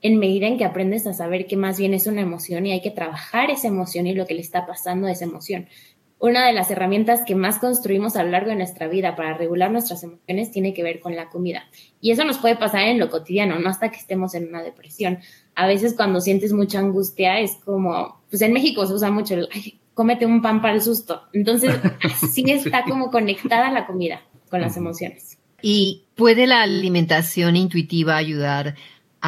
en 0.00 0.18
medida 0.18 0.46
en 0.46 0.56
que 0.56 0.64
aprendes 0.64 1.06
a 1.08 1.12
saber 1.12 1.46
que 1.48 1.56
más 1.56 1.76
bien 1.76 1.92
es 1.92 2.06
una 2.06 2.20
emoción 2.20 2.66
y 2.66 2.72
hay 2.72 2.80
que 2.80 2.92
trabajar 2.92 3.50
esa 3.50 3.66
emoción 3.66 4.06
y 4.06 4.14
lo 4.14 4.26
que 4.26 4.34
le 4.34 4.40
está 4.40 4.64
pasando 4.64 5.08
a 5.08 5.10
esa 5.10 5.24
emoción. 5.24 5.66
Una 6.18 6.46
de 6.46 6.54
las 6.54 6.70
herramientas 6.70 7.20
que 7.26 7.34
más 7.34 7.58
construimos 7.58 8.16
a 8.16 8.24
lo 8.24 8.30
largo 8.30 8.50
de 8.50 8.56
nuestra 8.56 8.88
vida 8.88 9.16
para 9.16 9.36
regular 9.36 9.70
nuestras 9.70 10.02
emociones 10.02 10.50
tiene 10.50 10.72
que 10.72 10.82
ver 10.82 11.00
con 11.00 11.14
la 11.14 11.28
comida. 11.28 11.64
Y 12.00 12.10
eso 12.10 12.24
nos 12.24 12.38
puede 12.38 12.56
pasar 12.56 12.82
en 12.82 12.98
lo 12.98 13.10
cotidiano, 13.10 13.58
no 13.58 13.68
hasta 13.68 13.90
que 13.90 13.98
estemos 13.98 14.34
en 14.34 14.48
una 14.48 14.62
depresión. 14.62 15.18
A 15.54 15.66
veces 15.66 15.94
cuando 15.94 16.22
sientes 16.22 16.52
mucha 16.52 16.78
angustia 16.78 17.38
es 17.40 17.56
como, 17.64 18.22
pues 18.30 18.40
en 18.40 18.54
México 18.54 18.86
se 18.86 18.94
usa 18.94 19.10
mucho 19.10 19.34
el, 19.34 19.48
ay, 19.52 19.78
cómete 19.92 20.24
un 20.24 20.40
pan 20.40 20.62
para 20.62 20.74
el 20.74 20.82
susto. 20.82 21.22
Entonces, 21.34 21.74
así 22.02 22.44
está 22.50 22.84
como 22.84 23.10
conectada 23.10 23.70
la 23.70 23.86
comida 23.86 24.22
con 24.48 24.62
las 24.62 24.76
emociones. 24.76 25.38
¿Y 25.60 26.04
puede 26.14 26.46
la 26.46 26.62
alimentación 26.62 27.56
intuitiva 27.56 28.16
ayudar 28.16 28.74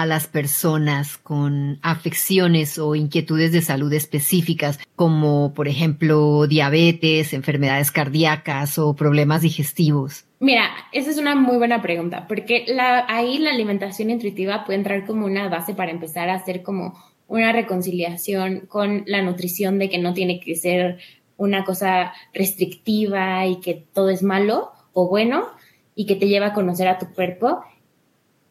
a 0.00 0.06
las 0.06 0.26
personas 0.26 1.18
con 1.18 1.78
afecciones 1.82 2.78
o 2.78 2.94
inquietudes 2.94 3.52
de 3.52 3.62
salud 3.62 3.92
específicas, 3.92 4.78
como 4.96 5.54
por 5.54 5.68
ejemplo 5.68 6.46
diabetes, 6.46 7.32
enfermedades 7.32 7.90
cardíacas 7.90 8.78
o 8.78 8.94
problemas 8.94 9.42
digestivos? 9.42 10.24
Mira, 10.40 10.70
esa 10.92 11.10
es 11.10 11.18
una 11.18 11.34
muy 11.34 11.56
buena 11.56 11.82
pregunta, 11.82 12.26
porque 12.28 12.66
ahí 13.08 13.38
la 13.38 13.50
alimentación 13.50 14.10
intuitiva 14.10 14.64
puede 14.64 14.78
entrar 14.78 15.04
como 15.04 15.26
una 15.26 15.48
base 15.48 15.74
para 15.74 15.90
empezar 15.90 16.28
a 16.28 16.34
hacer 16.34 16.62
como 16.62 16.94
una 17.26 17.52
reconciliación 17.52 18.66
con 18.68 19.02
la 19.06 19.22
nutrición 19.22 19.78
de 19.78 19.88
que 19.88 19.98
no 19.98 20.14
tiene 20.14 20.40
que 20.40 20.54
ser 20.54 20.98
una 21.36 21.64
cosa 21.64 22.12
restrictiva 22.32 23.46
y 23.46 23.60
que 23.60 23.86
todo 23.92 24.10
es 24.10 24.22
malo 24.22 24.72
o 24.92 25.08
bueno 25.08 25.46
y 25.94 26.06
que 26.06 26.16
te 26.16 26.28
lleva 26.28 26.48
a 26.48 26.52
conocer 26.52 26.88
a 26.88 26.98
tu 26.98 27.06
cuerpo. 27.12 27.62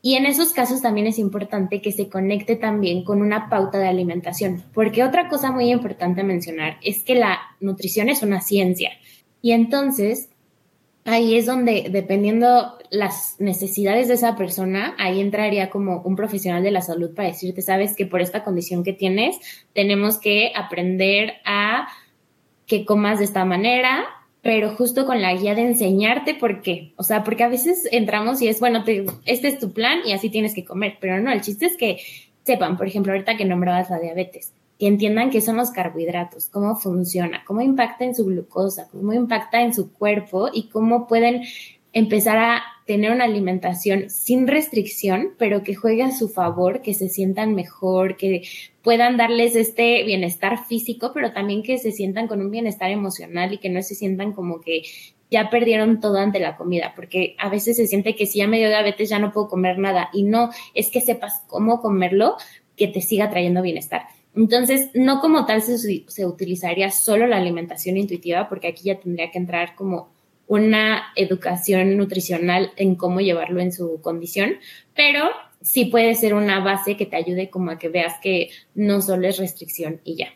Y 0.07 0.15
en 0.15 0.25
esos 0.25 0.53
casos 0.53 0.81
también 0.81 1.05
es 1.05 1.19
importante 1.19 1.81
que 1.81 1.91
se 1.91 2.07
conecte 2.07 2.55
también 2.55 3.03
con 3.03 3.21
una 3.21 3.49
pauta 3.49 3.77
de 3.77 3.89
alimentación, 3.89 4.63
porque 4.73 5.03
otra 5.03 5.27
cosa 5.27 5.51
muy 5.51 5.69
importante 5.69 6.23
mencionar 6.23 6.77
es 6.81 7.03
que 7.03 7.13
la 7.13 7.37
nutrición 7.59 8.07
es 8.07 8.23
una 8.23 8.39
ciencia. 8.39 8.91
Y 9.41 9.51
entonces 9.51 10.29
ahí 11.03 11.35
es 11.35 11.45
donde, 11.45 11.89
dependiendo 11.91 12.77
las 12.89 13.35
necesidades 13.39 14.07
de 14.07 14.13
esa 14.13 14.37
persona, 14.37 14.95
ahí 14.97 15.19
entraría 15.19 15.69
como 15.69 16.01
un 16.03 16.15
profesional 16.15 16.63
de 16.63 16.71
la 16.71 16.81
salud 16.81 17.13
para 17.13 17.27
decirte, 17.27 17.61
sabes 17.61 17.93
que 17.93 18.05
por 18.05 18.21
esta 18.21 18.45
condición 18.45 18.85
que 18.85 18.93
tienes, 18.93 19.37
tenemos 19.73 20.19
que 20.19 20.53
aprender 20.55 21.33
a 21.43 21.89
que 22.65 22.85
comas 22.85 23.19
de 23.19 23.25
esta 23.25 23.43
manera, 23.43 24.05
pero 24.41 24.75
justo 24.75 25.05
con 25.05 25.21
la 25.21 25.33
guía 25.33 25.55
de 25.55 25.61
enseñarte 25.61 26.35
por 26.35 26.61
qué. 26.61 26.93
O 26.95 27.03
sea, 27.03 27.23
porque 27.23 27.43
a 27.43 27.49
veces 27.49 27.87
entramos 27.91 28.41
y 28.41 28.47
es, 28.47 28.59
bueno, 28.59 28.83
este 29.25 29.47
es 29.47 29.59
tu 29.59 29.71
plan 29.71 29.99
y 30.05 30.13
así 30.13 30.29
tienes 30.29 30.53
que 30.53 30.65
comer, 30.65 30.97
pero 30.99 31.19
no, 31.19 31.31
el 31.31 31.41
chiste 31.41 31.65
es 31.65 31.77
que 31.77 31.99
sepan, 32.43 32.77
por 32.77 32.87
ejemplo, 32.87 33.11
ahorita 33.11 33.37
que 33.37 33.45
nombrabas 33.45 33.89
la 33.89 33.99
diabetes 33.99 34.53
que 34.79 34.87
entiendan 34.87 35.29
qué 35.29 35.41
son 35.41 35.57
los 35.57 35.71
carbohidratos, 35.71 36.49
cómo 36.49 36.75
funciona, 36.75 37.43
cómo 37.45 37.61
impacta 37.61 38.05
en 38.05 38.15
su 38.15 38.25
glucosa, 38.25 38.87
cómo 38.91 39.13
impacta 39.13 39.61
en 39.61 39.73
su 39.73 39.91
cuerpo 39.91 40.49
y 40.53 40.69
cómo 40.69 41.07
pueden 41.07 41.43
empezar 41.93 42.37
a 42.37 42.63
tener 42.85 43.11
una 43.11 43.25
alimentación 43.25 44.09
sin 44.09 44.47
restricción, 44.47 45.33
pero 45.37 45.63
que 45.63 45.75
juegue 45.75 46.03
a 46.03 46.11
su 46.11 46.29
favor, 46.29 46.81
que 46.81 46.93
se 46.93 47.09
sientan 47.09 47.53
mejor, 47.53 48.15
que 48.15 48.43
puedan 48.81 49.17
darles 49.17 49.55
este 49.55 50.03
bienestar 50.03 50.65
físico, 50.65 51.11
pero 51.13 51.33
también 51.33 51.63
que 51.63 51.77
se 51.77 51.91
sientan 51.91 52.27
con 52.27 52.41
un 52.41 52.49
bienestar 52.49 52.89
emocional 52.89 53.51
y 53.53 53.57
que 53.57 53.69
no 53.69 53.81
se 53.81 53.95
sientan 53.95 54.31
como 54.31 54.61
que 54.61 54.83
ya 55.29 55.49
perdieron 55.49 55.99
todo 55.99 56.19
ante 56.19 56.39
la 56.39 56.55
comida, 56.55 56.93
porque 56.95 57.35
a 57.37 57.49
veces 57.49 57.75
se 57.75 57.87
siente 57.87 58.15
que 58.15 58.25
si 58.25 58.39
ya 58.39 58.47
me 58.47 58.59
dio 58.59 58.69
diabetes 58.69 59.09
ya 59.09 59.19
no 59.19 59.33
puedo 59.33 59.49
comer 59.49 59.77
nada 59.77 60.09
y 60.13 60.23
no, 60.23 60.49
es 60.73 60.89
que 60.89 61.01
sepas 61.01 61.43
cómo 61.47 61.81
comerlo 61.81 62.37
que 62.77 62.87
te 62.87 63.01
siga 63.01 63.29
trayendo 63.29 63.61
bienestar. 63.61 64.03
Entonces, 64.35 64.91
no 64.93 65.19
como 65.19 65.45
tal 65.45 65.63
se, 65.63 66.25
utilizaría 66.25 66.91
solo 66.91 67.25
la 67.25 67.37
alimentación 67.37 67.97
intuitiva, 67.97 68.47
porque 68.47 68.67
aquí 68.67 68.83
ya 68.83 68.99
tendría 68.99 69.31
que 69.31 69.39
entrar 69.39 69.75
como 69.75 70.09
una 70.47 71.11
educación 71.15 71.97
nutricional 71.97 72.71
en 72.77 72.95
cómo 72.95 73.19
llevarlo 73.19 73.59
en 73.59 73.71
su 73.71 73.99
condición, 74.01 74.55
pero 74.95 75.29
sí 75.61 75.85
puede 75.85 76.15
ser 76.15 76.33
una 76.33 76.59
base 76.59 76.97
que 76.97 77.05
te 77.05 77.17
ayude 77.17 77.49
como 77.49 77.71
a 77.71 77.77
que 77.77 77.89
veas 77.89 78.15
que 78.21 78.49
no 78.73 79.01
solo 79.01 79.27
es 79.27 79.37
restricción 79.37 80.01
y 80.03 80.15
ya. 80.15 80.27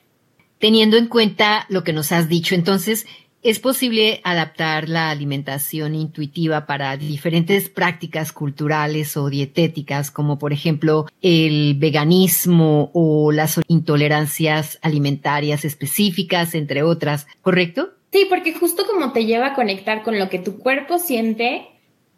Teniendo 0.60 0.98
en 0.98 1.08
cuenta 1.08 1.66
lo 1.70 1.84
que 1.84 1.94
nos 1.94 2.12
has 2.12 2.30
dicho, 2.30 2.54
entonces, 2.54 3.08
¿Es 3.44 3.58
posible 3.58 4.22
adaptar 4.24 4.88
la 4.88 5.10
alimentación 5.10 5.96
intuitiva 5.96 6.68
para 6.68 6.96
diferentes 6.96 7.70
prácticas 7.70 8.32
culturales 8.32 9.18
o 9.18 9.32
dietéticas, 9.32 10.12
como 10.12 10.38
por 10.38 10.54
ejemplo 10.54 11.08
el 11.24 11.74
veganismo 11.80 12.92
o 12.94 13.32
las 13.32 13.60
intolerancias 13.68 14.78
alimentarias 14.84 15.66
específicas, 15.66 16.54
entre 16.54 16.84
otras, 16.84 17.26
¿correcto? 17.42 17.90
Sí, 18.12 18.26
porque 18.30 18.54
justo 18.54 18.86
como 18.86 19.14
te 19.14 19.26
lleva 19.26 19.48
a 19.48 19.54
conectar 19.54 20.04
con 20.04 20.20
lo 20.20 20.30
que 20.30 20.40
tu 20.40 20.60
cuerpo 20.60 20.98
siente, 20.98 21.68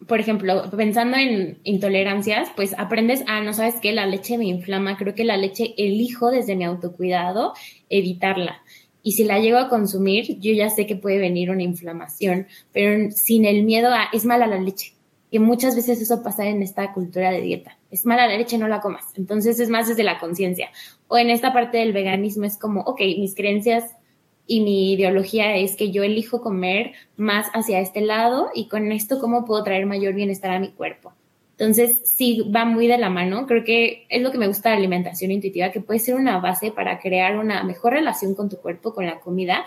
por 0.08 0.20
ejemplo, 0.20 0.70
pensando 0.76 1.18
en 1.18 1.60
intolerancias, 1.64 2.50
pues 2.56 2.74
aprendes, 2.78 3.24
ah, 3.28 3.42
no 3.42 3.54
sabes 3.54 3.76
qué, 3.82 3.92
la 3.92 4.06
leche 4.06 4.38
me 4.38 4.46
inflama, 4.46 4.98
creo 4.98 5.14
que 5.14 5.24
la 5.24 5.38
leche 5.38 5.76
elijo 5.78 6.32
desde 6.32 6.56
mi 6.56 6.64
autocuidado 6.64 7.54
evitarla 7.90 8.62
y 9.04 9.12
si 9.12 9.26
la 9.26 9.40
llego 9.40 9.58
a 9.58 9.68
consumir, 9.68 10.40
yo 10.40 10.54
ya 10.54 10.70
sé 10.70 10.88
que 10.88 10.96
puede 10.96 11.18
venir 11.18 11.52
una 11.52 11.62
inflamación, 11.62 12.48
pero 12.72 13.12
sin 13.12 13.46
el 13.46 13.64
miedo 13.64 13.94
a 13.94 14.08
es 14.14 14.26
mala 14.26 14.48
la 14.48 14.58
leche. 14.58 14.94
Que 15.30 15.40
muchas 15.40 15.76
veces 15.76 16.02
eso 16.02 16.24
pasa 16.24 16.46
en 16.46 16.64
esta 16.64 16.94
cultura 16.94 17.32
de 17.32 17.42
dieta. 17.42 17.78
Es 17.92 18.06
mala 18.06 18.28
la 18.28 18.38
leche, 18.38 18.58
no 18.58 18.68
la 18.68 18.80
comas. 18.80 19.06
Entonces 19.16 19.60
es 19.60 19.68
más 19.68 19.90
desde 19.90 20.04
la 20.04 20.20
conciencia. 20.20 20.70
O 21.08 21.18
en 21.18 21.30
esta 21.30 21.52
parte 21.52 21.80
del 21.80 21.92
veganismo 21.92 22.46
es 22.46 22.58
como, 22.58 22.82
ok, 22.82 23.02
mis 23.18 23.36
creencias 23.36 23.84
y 24.46 24.62
mi 24.62 24.94
ideología 24.94 25.56
es 25.56 25.76
que 25.76 25.92
yo 25.92 26.04
elijo 26.04 26.42
comer 26.42 26.92
más 27.16 27.48
hacia 27.54 27.80
este 27.80 28.02
lado 28.02 28.50
y 28.54 28.68
con 28.68 28.92
esto 28.92 29.20
cómo 29.20 29.46
puedo 29.46 29.64
traer 29.64 29.86
mayor 29.86 30.14
bienestar 30.14 30.52
a 30.52 30.60
mi 30.60 30.72
cuerpo. 30.72 31.14
Entonces, 31.58 32.00
sí, 32.04 32.42
va 32.54 32.66
muy 32.66 32.88
de 32.88 32.98
la 32.98 33.10
mano. 33.10 33.46
Creo 33.46 33.64
que 33.64 34.06
es 34.10 34.22
lo 34.22 34.32
que 34.32 34.38
me 34.38 34.48
gusta 34.48 34.70
de 34.70 34.76
la 34.76 34.80
alimentación 34.80 35.32
intuitiva, 35.32 35.72
que 35.72 35.82
puede 35.82 36.00
ser 36.00 36.16
una 36.16 36.40
base 36.40 36.72
para 36.72 37.00
crear 37.00 37.38
una 37.38 37.64
mejor 37.64 37.94
relación 37.94 38.34
con 38.36 38.50
tu 38.50 38.58
cuerpo, 38.58 38.94
con 38.94 39.06
la 39.06 39.20
comida. 39.20 39.64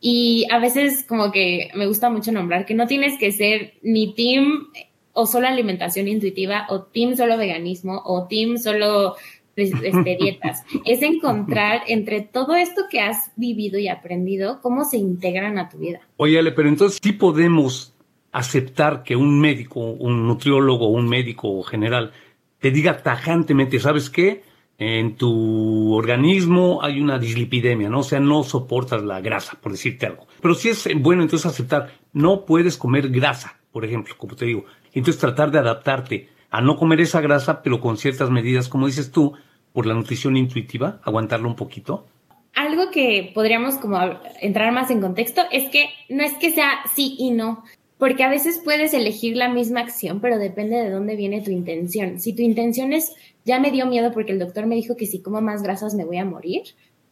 Y 0.00 0.46
a 0.50 0.58
veces 0.58 1.04
como 1.04 1.32
que 1.32 1.70
me 1.74 1.86
gusta 1.86 2.08
mucho 2.08 2.30
nombrar 2.30 2.66
que 2.66 2.74
no 2.74 2.86
tienes 2.86 3.18
que 3.18 3.32
ser 3.32 3.74
ni 3.82 4.14
team 4.14 4.68
o 5.12 5.26
solo 5.26 5.48
alimentación 5.48 6.06
intuitiva 6.06 6.66
o 6.70 6.82
team 6.82 7.16
solo 7.16 7.36
veganismo 7.36 8.00
o 8.04 8.28
team 8.28 8.56
solo 8.56 9.16
este, 9.58 10.16
dietas. 10.20 10.64
es 10.84 11.02
encontrar 11.02 11.82
entre 11.88 12.20
todo 12.20 12.54
esto 12.54 12.82
que 12.90 13.00
has 13.00 13.32
vivido 13.36 13.78
y 13.78 13.88
aprendido, 13.88 14.60
cómo 14.62 14.84
se 14.84 14.96
integran 14.98 15.58
a 15.58 15.68
tu 15.68 15.78
vida. 15.78 16.00
Oye, 16.16 16.38
pero 16.52 16.68
entonces 16.68 16.98
sí 17.02 17.12
podemos 17.12 17.94
aceptar 18.32 19.02
que 19.02 19.16
un 19.16 19.40
médico, 19.40 19.80
un 19.80 20.26
nutriólogo, 20.26 20.88
un 20.88 21.08
médico 21.08 21.62
general, 21.62 22.12
te 22.60 22.70
diga 22.70 23.02
tajantemente, 23.02 23.78
¿sabes 23.80 24.10
qué? 24.10 24.42
en 24.78 25.16
tu 25.16 25.92
organismo 25.92 26.80
hay 26.82 27.00
una 27.00 27.18
dislipidemia, 27.18 27.88
¿no? 27.88 28.00
O 28.00 28.04
sea, 28.04 28.20
no 28.20 28.44
soportas 28.44 29.02
la 29.02 29.20
grasa, 29.20 29.58
por 29.60 29.72
decirte 29.72 30.06
algo. 30.06 30.28
Pero 30.40 30.54
sí 30.54 30.68
es 30.68 30.88
bueno 31.00 31.22
entonces 31.22 31.46
aceptar, 31.46 31.90
no 32.12 32.44
puedes 32.44 32.76
comer 32.76 33.08
grasa, 33.10 33.58
por 33.72 33.84
ejemplo, 33.84 34.14
como 34.16 34.36
te 34.36 34.46
digo. 34.46 34.64
Entonces 34.94 35.20
tratar 35.20 35.50
de 35.50 35.58
adaptarte 35.58 36.28
a 36.50 36.60
no 36.60 36.76
comer 36.76 37.00
esa 37.00 37.20
grasa, 37.20 37.60
pero 37.62 37.80
con 37.80 37.96
ciertas 37.96 38.30
medidas, 38.30 38.68
como 38.68 38.86
dices 38.86 39.10
tú, 39.10 39.34
por 39.78 39.86
la 39.86 39.94
nutrición 39.94 40.36
intuitiva, 40.36 41.00
aguantarlo 41.04 41.48
un 41.48 41.54
poquito. 41.54 42.04
Algo 42.52 42.90
que 42.90 43.30
podríamos 43.32 43.76
como 43.76 43.96
entrar 44.40 44.72
más 44.72 44.90
en 44.90 45.00
contexto 45.00 45.42
es 45.52 45.70
que 45.70 45.90
no 46.08 46.24
es 46.24 46.34
que 46.34 46.50
sea 46.50 46.80
sí 46.96 47.14
y 47.16 47.30
no, 47.30 47.62
porque 47.96 48.24
a 48.24 48.28
veces 48.28 48.60
puedes 48.64 48.92
elegir 48.92 49.36
la 49.36 49.48
misma 49.48 49.78
acción, 49.78 50.20
pero 50.20 50.36
depende 50.40 50.74
de 50.74 50.90
dónde 50.90 51.14
viene 51.14 51.42
tu 51.42 51.52
intención. 51.52 52.18
Si 52.18 52.32
tu 52.32 52.42
intención 52.42 52.92
es, 52.92 53.12
ya 53.44 53.60
me 53.60 53.70
dio 53.70 53.86
miedo 53.86 54.10
porque 54.10 54.32
el 54.32 54.40
doctor 54.40 54.66
me 54.66 54.74
dijo 54.74 54.96
que 54.96 55.06
si 55.06 55.22
como 55.22 55.40
más 55.40 55.62
grasas 55.62 55.94
me 55.94 56.04
voy 56.04 56.16
a 56.16 56.24
morir, 56.24 56.62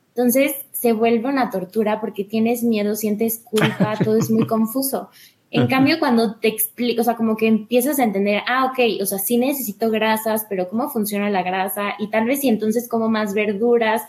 entonces 0.09 0.53
se 0.73 0.93
vuelve 0.93 1.29
una 1.29 1.51
tortura 1.51 2.01
porque 2.01 2.25
tienes 2.25 2.65
miedo, 2.65 2.97
sientes 2.97 3.45
culpa, 3.45 3.95
todo 4.05 4.17
es 4.17 4.29
muy 4.29 4.49
confuso. 4.49 5.11
En 5.51 5.69
cambio, 5.69 5.99
cuando 5.99 6.37
te 6.37 6.49
explico, 6.49 7.03
o 7.03 7.05
sea, 7.05 7.15
como 7.15 7.37
que 7.37 7.47
empiezas 7.47 7.99
a 7.99 8.05
entender, 8.05 8.43
ah, 8.47 8.67
ok, 8.67 9.01
o 9.01 9.07
sea, 9.07 9.19
sí 9.19 9.37
necesito 9.39 9.91
grasas, 9.91 10.45
pero 10.49 10.69
cómo 10.69 10.91
funciona 10.91 11.31
la 11.31 11.43
grasa 11.43 11.95
y 11.99 12.09
tal 12.11 12.27
vez 12.27 12.41
si 12.41 12.49
entonces 12.49 12.89
como 12.89 13.09
más 13.09 13.33
verduras, 13.33 14.03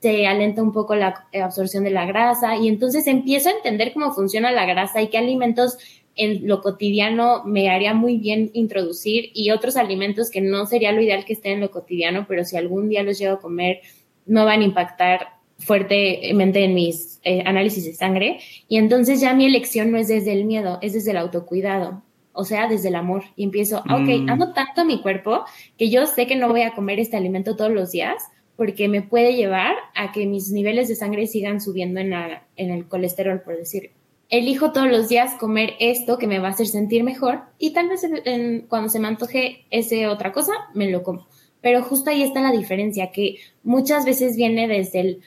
se 0.00 0.26
alenta 0.26 0.62
un 0.62 0.72
poco 0.72 0.94
la 0.94 1.26
absorción 1.42 1.84
de 1.84 1.90
la 1.90 2.04
grasa 2.04 2.56
y 2.56 2.68
entonces 2.68 3.06
empiezo 3.06 3.48
a 3.48 3.52
entender 3.52 3.92
cómo 3.94 4.12
funciona 4.12 4.52
la 4.52 4.66
grasa 4.66 5.00
y 5.00 5.08
qué 5.08 5.18
alimentos 5.18 5.78
en 6.14 6.46
lo 6.46 6.60
cotidiano 6.60 7.42
me 7.44 7.70
haría 7.70 7.94
muy 7.94 8.18
bien 8.18 8.50
introducir 8.52 9.30
y 9.34 9.50
otros 9.50 9.76
alimentos 9.76 10.30
que 10.30 10.40
no 10.40 10.66
sería 10.66 10.92
lo 10.92 11.00
ideal 11.00 11.24
que 11.24 11.32
estén 11.32 11.54
en 11.54 11.60
lo 11.60 11.70
cotidiano, 11.70 12.26
pero 12.28 12.44
si 12.44 12.56
algún 12.56 12.88
día 12.88 13.02
los 13.02 13.18
llevo 13.18 13.36
a 13.36 13.40
comer, 13.40 13.80
no 14.26 14.44
van 14.44 14.60
a 14.60 14.64
impactar 14.64 15.28
fuertemente 15.58 16.64
en 16.64 16.74
mis 16.74 17.20
eh, 17.24 17.42
análisis 17.46 17.84
de 17.84 17.94
sangre. 17.94 18.40
Y 18.68 18.78
entonces 18.78 19.20
ya 19.20 19.34
mi 19.34 19.46
elección 19.46 19.90
no 19.90 19.98
es 19.98 20.08
desde 20.08 20.32
el 20.32 20.44
miedo, 20.44 20.78
es 20.82 20.92
desde 20.92 21.12
el 21.12 21.16
autocuidado, 21.16 22.02
o 22.32 22.44
sea, 22.44 22.68
desde 22.68 22.88
el 22.88 22.96
amor. 22.96 23.24
Y 23.36 23.44
empiezo, 23.44 23.78
ok, 23.78 24.08
mm. 24.20 24.30
amo 24.30 24.52
tanto 24.52 24.82
a 24.82 24.84
mi 24.84 25.00
cuerpo 25.00 25.44
que 25.78 25.90
yo 25.90 26.06
sé 26.06 26.26
que 26.26 26.36
no 26.36 26.48
voy 26.48 26.62
a 26.62 26.74
comer 26.74 27.00
este 27.00 27.16
alimento 27.16 27.56
todos 27.56 27.72
los 27.72 27.92
días 27.92 28.22
porque 28.56 28.88
me 28.88 29.02
puede 29.02 29.34
llevar 29.34 29.74
a 29.96 30.12
que 30.12 30.26
mis 30.26 30.52
niveles 30.52 30.88
de 30.88 30.94
sangre 30.94 31.26
sigan 31.26 31.60
subiendo 31.60 31.98
en, 31.98 32.12
en 32.12 32.70
el 32.70 32.86
colesterol, 32.86 33.40
por 33.40 33.56
decirlo 33.56 33.90
elijo 34.30 34.72
todos 34.72 34.88
los 34.88 35.08
días 35.08 35.34
comer 35.34 35.74
esto 35.78 36.18
que 36.18 36.26
me 36.26 36.38
va 36.38 36.48
a 36.48 36.50
hacer 36.50 36.66
sentir 36.66 37.04
mejor 37.04 37.42
y 37.58 37.72
tal 37.72 37.88
vez 37.88 38.02
cuando 38.68 38.88
se 38.88 38.98
me 38.98 39.08
antoje 39.08 39.64
ese 39.70 40.06
otra 40.08 40.32
cosa, 40.32 40.52
me 40.74 40.90
lo 40.90 41.02
como. 41.02 41.26
Pero 41.60 41.82
justo 41.82 42.10
ahí 42.10 42.22
está 42.22 42.42
la 42.42 42.52
diferencia, 42.52 43.10
que 43.10 43.36
muchas 43.62 44.04
veces 44.04 44.36
viene 44.36 44.68
desde 44.68 45.00
el 45.00 45.20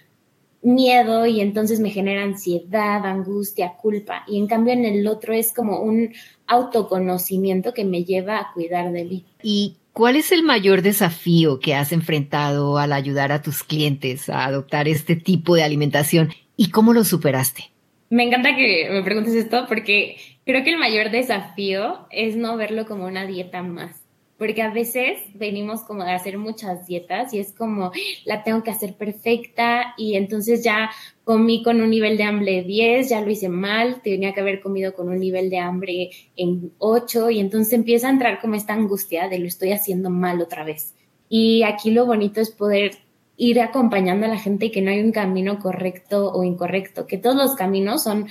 miedo 0.61 1.25
y 1.25 1.41
entonces 1.41 1.79
me 1.79 1.89
genera 1.89 2.23
ansiedad, 2.23 3.05
angustia, 3.05 3.73
culpa. 3.73 4.23
Y 4.27 4.37
en 4.39 4.47
cambio 4.47 4.73
en 4.73 4.85
el 4.85 5.07
otro 5.07 5.33
es 5.33 5.53
como 5.53 5.81
un 5.81 6.13
autoconocimiento 6.47 7.73
que 7.73 7.85
me 7.85 8.03
lleva 8.03 8.39
a 8.39 8.53
cuidar 8.53 8.91
de 8.91 9.05
mí. 9.05 9.25
¿Y 9.43 9.77
cuál 9.93 10.15
es 10.15 10.31
el 10.31 10.43
mayor 10.43 10.81
desafío 10.81 11.59
que 11.59 11.75
has 11.75 11.91
enfrentado 11.91 12.77
al 12.77 12.93
ayudar 12.93 13.31
a 13.31 13.41
tus 13.41 13.63
clientes 13.63 14.29
a 14.29 14.45
adoptar 14.45 14.87
este 14.87 15.15
tipo 15.15 15.55
de 15.55 15.63
alimentación 15.63 16.29
y 16.55 16.69
cómo 16.69 16.93
lo 16.93 17.03
superaste? 17.03 17.71
Me 18.09 18.23
encanta 18.23 18.55
que 18.55 18.87
me 18.89 19.03
preguntes 19.03 19.33
esto 19.33 19.65
porque 19.67 20.17
creo 20.45 20.63
que 20.63 20.69
el 20.69 20.77
mayor 20.77 21.11
desafío 21.11 22.07
es 22.09 22.37
no 22.37 22.55
verlo 22.55 22.85
como 22.85 23.05
una 23.05 23.25
dieta 23.25 23.63
más. 23.63 24.06
Porque 24.37 24.61
a 24.61 24.71
veces 24.71 25.19
venimos 25.33 25.81
como 25.81 26.03
de 26.03 26.11
hacer 26.11 26.37
muchas 26.37 26.85
dietas 26.85 27.33
y 27.33 27.39
es 27.39 27.53
como, 27.53 27.91
la 28.23 28.43
tengo 28.43 28.61
que 28.63 28.69
hacer 28.69 28.93
perfecta 28.93 29.95
y 29.97 30.15
entonces 30.15 30.63
ya 30.63 30.91
comí 31.23 31.63
con 31.63 31.81
un 31.81 31.89
nivel 31.89 32.17
de 32.17 32.23
hambre 32.23 32.63
10, 32.63 33.09
ya 33.09 33.21
lo 33.21 33.31
hice 33.31 33.49
mal, 33.49 34.01
tenía 34.01 34.33
que 34.33 34.41
haber 34.41 34.61
comido 34.61 34.93
con 34.93 35.09
un 35.09 35.19
nivel 35.19 35.49
de 35.49 35.59
hambre 35.59 36.11
en 36.35 36.71
8 36.77 37.31
y 37.31 37.39
entonces 37.39 37.73
empieza 37.73 38.07
a 38.07 38.11
entrar 38.11 38.39
como 38.39 38.55
esta 38.55 38.73
angustia 38.73 39.27
de 39.27 39.39
lo 39.39 39.47
estoy 39.47 39.71
haciendo 39.71 40.09
mal 40.09 40.39
otra 40.41 40.63
vez. 40.63 40.93
Y 41.29 41.63
aquí 41.63 41.91
lo 41.91 42.05
bonito 42.05 42.39
es 42.39 42.51
poder 42.51 42.91
ir 43.37 43.59
acompañando 43.61 44.25
a 44.25 44.29
la 44.29 44.37
gente 44.37 44.67
y 44.67 44.71
que 44.71 44.81
no 44.81 44.91
hay 44.91 44.99
un 44.99 45.11
camino 45.11 45.59
correcto 45.59 46.31
o 46.31 46.43
incorrecto, 46.43 47.05
que 47.05 47.17
todos 47.17 47.35
los 47.35 47.55
caminos 47.55 48.03
son 48.03 48.27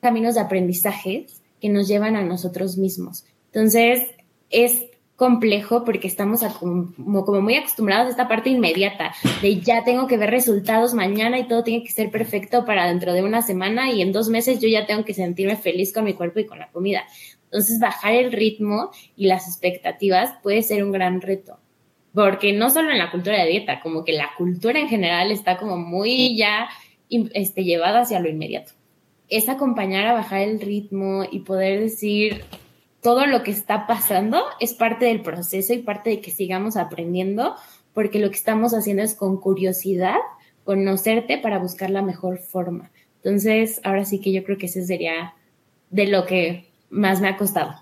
caminos 0.00 0.34
de 0.34 0.40
aprendizaje 0.40 1.26
que 1.60 1.68
nos 1.68 1.88
llevan 1.88 2.16
a 2.16 2.22
nosotros 2.22 2.76
mismos. 2.76 3.24
Entonces, 3.46 4.02
es 4.50 4.86
complejo 5.18 5.84
porque 5.84 6.06
estamos 6.06 6.42
como, 6.60 7.24
como, 7.24 7.40
muy 7.40 7.56
acostumbrados 7.56 8.06
a 8.06 8.10
esta 8.10 8.28
parte 8.28 8.50
inmediata, 8.50 9.12
de 9.42 9.60
ya 9.60 9.82
tengo 9.82 10.06
que 10.06 10.16
ver 10.16 10.30
resultados 10.30 10.94
mañana 10.94 11.40
y 11.40 11.48
todo 11.48 11.64
tiene 11.64 11.82
que 11.82 11.90
ser 11.90 12.12
perfecto 12.12 12.64
para 12.64 12.86
dentro 12.86 13.12
de 13.12 13.24
una 13.24 13.42
semana 13.42 13.90
y 13.90 14.00
en 14.00 14.12
dos 14.12 14.28
meses 14.28 14.60
yo 14.60 14.68
ya 14.68 14.86
tengo 14.86 15.04
que 15.04 15.14
sentirme 15.14 15.56
feliz 15.56 15.92
con 15.92 16.04
mi 16.04 16.14
cuerpo 16.14 16.38
y 16.38 16.46
con 16.46 16.60
la 16.60 16.70
comida. 16.70 17.02
Entonces, 17.46 17.80
bajar 17.80 18.14
el 18.14 18.30
ritmo 18.30 18.92
y 19.16 19.26
las 19.26 19.48
expectativas 19.48 20.34
puede 20.40 20.62
ser 20.62 20.84
un 20.84 20.92
gran 20.92 21.20
reto 21.20 21.58
porque 22.14 22.52
no 22.52 22.70
solo 22.70 22.92
en 22.92 22.98
la 22.98 23.10
cultura 23.10 23.42
de 23.42 23.50
dieta, 23.50 23.80
como 23.80 24.04
que 24.04 24.12
la 24.12 24.30
cultura 24.36 24.78
en 24.78 24.88
general 24.88 25.32
está 25.32 25.56
como 25.56 25.76
muy 25.76 26.36
ya 26.36 26.68
este, 27.10 27.64
llevada 27.64 28.02
hacia 28.02 28.20
lo 28.20 28.28
inmediato. 28.28 28.72
Es 29.28 29.48
acompañar 29.48 30.06
a 30.06 30.12
bajar 30.12 30.42
el 30.42 30.60
ritmo 30.60 31.24
y 31.30 31.40
poder 31.40 31.80
decir 31.80 32.44
todo 33.02 33.26
lo 33.26 33.42
que 33.42 33.50
está 33.50 33.86
pasando 33.86 34.42
es 34.60 34.74
parte 34.74 35.06
del 35.06 35.22
proceso 35.22 35.72
y 35.72 35.78
parte 35.78 36.10
de 36.10 36.20
que 36.20 36.30
sigamos 36.30 36.76
aprendiendo, 36.76 37.54
porque 37.94 38.18
lo 38.18 38.30
que 38.30 38.36
estamos 38.36 38.74
haciendo 38.74 39.02
es 39.02 39.14
con 39.14 39.40
curiosidad 39.40 40.16
conocerte 40.64 41.38
para 41.38 41.58
buscar 41.58 41.90
la 41.90 42.02
mejor 42.02 42.38
forma. 42.38 42.90
Entonces, 43.22 43.80
ahora 43.84 44.04
sí 44.04 44.20
que 44.20 44.32
yo 44.32 44.44
creo 44.44 44.58
que 44.58 44.66
ese 44.66 44.84
sería 44.84 45.34
de 45.90 46.06
lo 46.06 46.26
que 46.26 46.70
más 46.90 47.20
me 47.20 47.28
ha 47.28 47.36
costado. 47.36 47.74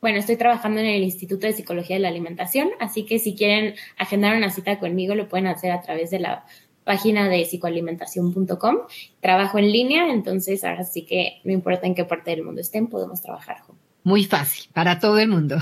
bueno, 0.00 0.18
estoy 0.18 0.36
trabajando 0.36 0.78
en 0.78 0.86
el 0.86 1.02
Instituto 1.02 1.48
de 1.48 1.52
Psicología 1.52 1.96
de 1.96 2.02
la 2.02 2.08
Alimentación, 2.08 2.68
así 2.78 3.04
que 3.04 3.18
si 3.18 3.34
quieren 3.34 3.74
agendar 3.96 4.36
una 4.36 4.48
cita 4.50 4.78
conmigo 4.78 5.16
lo 5.16 5.28
pueden 5.28 5.48
hacer 5.48 5.72
a 5.72 5.82
través 5.82 6.10
de 6.10 6.20
la 6.20 6.44
página 6.84 7.28
de 7.28 7.42
psicoalimentación.com. 7.44 8.76
Trabajo 9.20 9.58
en 9.58 9.72
línea, 9.72 10.12
entonces 10.12 10.62
ahora 10.62 10.84
sí 10.84 11.04
que 11.04 11.40
no 11.42 11.52
importa 11.52 11.88
en 11.88 11.96
qué 11.96 12.04
parte 12.04 12.30
del 12.30 12.44
mundo 12.44 12.60
estén, 12.60 12.86
podemos 12.86 13.20
trabajar 13.20 13.58
juntos. 13.62 13.84
Muy 14.04 14.24
fácil, 14.24 14.70
para 14.72 15.00
todo 15.00 15.18
el 15.18 15.28
mundo. 15.28 15.58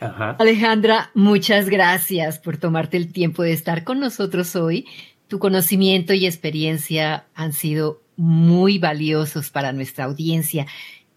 Alejandra, 0.38 1.10
muchas 1.12 1.68
gracias 1.68 2.38
por 2.38 2.56
tomarte 2.56 2.96
el 2.96 3.12
tiempo 3.12 3.42
de 3.42 3.52
estar 3.52 3.84
con 3.84 4.00
nosotros 4.00 4.56
hoy. 4.56 4.86
Tu 5.28 5.38
conocimiento 5.38 6.14
y 6.14 6.26
experiencia 6.26 7.26
han 7.34 7.52
sido 7.52 8.00
muy 8.16 8.78
valiosos 8.78 9.50
para 9.50 9.72
nuestra 9.72 10.06
audiencia 10.06 10.66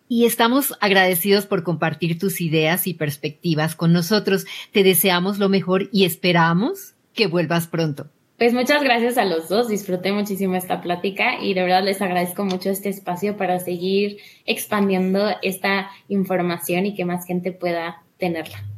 y 0.07 0.25
estamos 0.25 0.75
agradecidos 0.81 1.45
por 1.45 1.63
compartir 1.63 2.19
tus 2.19 2.41
ideas 2.41 2.85
y 2.85 2.93
perspectivas 2.93 3.77
con 3.77 3.93
nosotros. 3.93 4.45
Te 4.73 4.83
deseamos 4.83 5.39
lo 5.39 5.47
mejor 5.47 5.87
y 5.93 6.03
esperamos 6.03 6.95
que 7.13 7.27
vuelvas 7.27 7.67
pronto. 7.67 8.09
Pues 8.37 8.53
muchas 8.53 8.83
gracias 8.83 9.17
a 9.17 9.23
los 9.23 9.47
dos, 9.47 9.69
disfruté 9.69 10.11
muchísimo 10.11 10.55
esta 10.55 10.81
plática 10.81 11.41
y 11.41 11.53
de 11.53 11.61
verdad 11.61 11.83
les 11.83 12.01
agradezco 12.01 12.43
mucho 12.43 12.69
este 12.69 12.89
espacio 12.89 13.37
para 13.37 13.59
seguir 13.59 14.17
expandiendo 14.45 15.29
esta 15.41 15.89
información 16.09 16.87
y 16.87 16.93
que 16.93 17.05
más 17.05 17.25
gente 17.25 17.53
pueda 17.53 18.03
tenerla. 18.17 18.70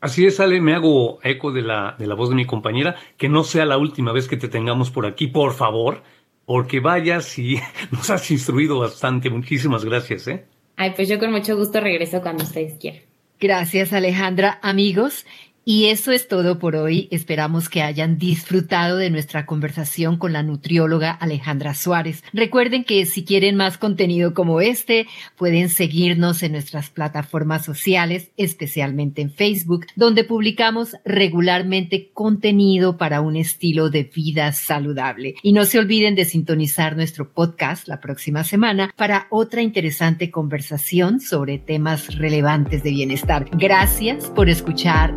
Así 0.00 0.24
es, 0.24 0.40
Ale, 0.40 0.60
me 0.60 0.74
hago 0.74 1.18
eco 1.22 1.52
de 1.52 1.62
la, 1.62 1.94
de 1.98 2.06
la 2.06 2.14
voz 2.14 2.30
de 2.30 2.34
mi 2.34 2.46
compañera, 2.46 2.96
que 3.18 3.28
no 3.28 3.44
sea 3.44 3.66
la 3.66 3.76
última 3.76 4.12
vez 4.12 4.28
que 4.28 4.38
te 4.38 4.48
tengamos 4.48 4.90
por 4.90 5.04
aquí, 5.04 5.26
por 5.26 5.52
favor, 5.52 6.02
porque 6.46 6.80
vayas 6.80 7.38
y 7.38 7.60
nos 7.90 8.08
has 8.10 8.30
instruido 8.30 8.78
bastante. 8.78 9.28
Muchísimas 9.28 9.84
gracias, 9.84 10.26
¿eh? 10.28 10.46
Ay, 10.76 10.92
pues 10.96 11.08
yo 11.08 11.18
con 11.18 11.30
mucho 11.30 11.56
gusto 11.56 11.80
regreso 11.80 12.22
cuando 12.22 12.44
ustedes 12.44 12.78
quieran. 12.78 13.02
Gracias, 13.38 13.92
Alejandra. 13.92 14.58
Amigos, 14.62 15.26
y 15.70 15.86
eso 15.86 16.10
es 16.10 16.26
todo 16.26 16.58
por 16.58 16.74
hoy. 16.74 17.06
Esperamos 17.12 17.68
que 17.68 17.80
hayan 17.80 18.18
disfrutado 18.18 18.96
de 18.96 19.08
nuestra 19.08 19.46
conversación 19.46 20.16
con 20.16 20.32
la 20.32 20.42
nutrióloga 20.42 21.12
Alejandra 21.12 21.74
Suárez. 21.74 22.24
Recuerden 22.32 22.82
que 22.82 23.06
si 23.06 23.24
quieren 23.24 23.54
más 23.54 23.78
contenido 23.78 24.34
como 24.34 24.60
este, 24.60 25.06
pueden 25.36 25.68
seguirnos 25.68 26.42
en 26.42 26.50
nuestras 26.50 26.90
plataformas 26.90 27.64
sociales, 27.64 28.32
especialmente 28.36 29.22
en 29.22 29.30
Facebook, 29.30 29.86
donde 29.94 30.24
publicamos 30.24 30.96
regularmente 31.04 32.10
contenido 32.14 32.98
para 32.98 33.20
un 33.20 33.36
estilo 33.36 33.90
de 33.90 34.02
vida 34.02 34.50
saludable. 34.50 35.36
Y 35.40 35.52
no 35.52 35.66
se 35.66 35.78
olviden 35.78 36.16
de 36.16 36.24
sintonizar 36.24 36.96
nuestro 36.96 37.32
podcast 37.32 37.86
la 37.86 38.00
próxima 38.00 38.42
semana 38.42 38.92
para 38.96 39.28
otra 39.30 39.62
interesante 39.62 40.32
conversación 40.32 41.20
sobre 41.20 41.58
temas 41.58 42.18
relevantes 42.18 42.82
de 42.82 42.90
bienestar. 42.90 43.46
Gracias 43.52 44.26
por 44.30 44.48
escuchar 44.48 45.16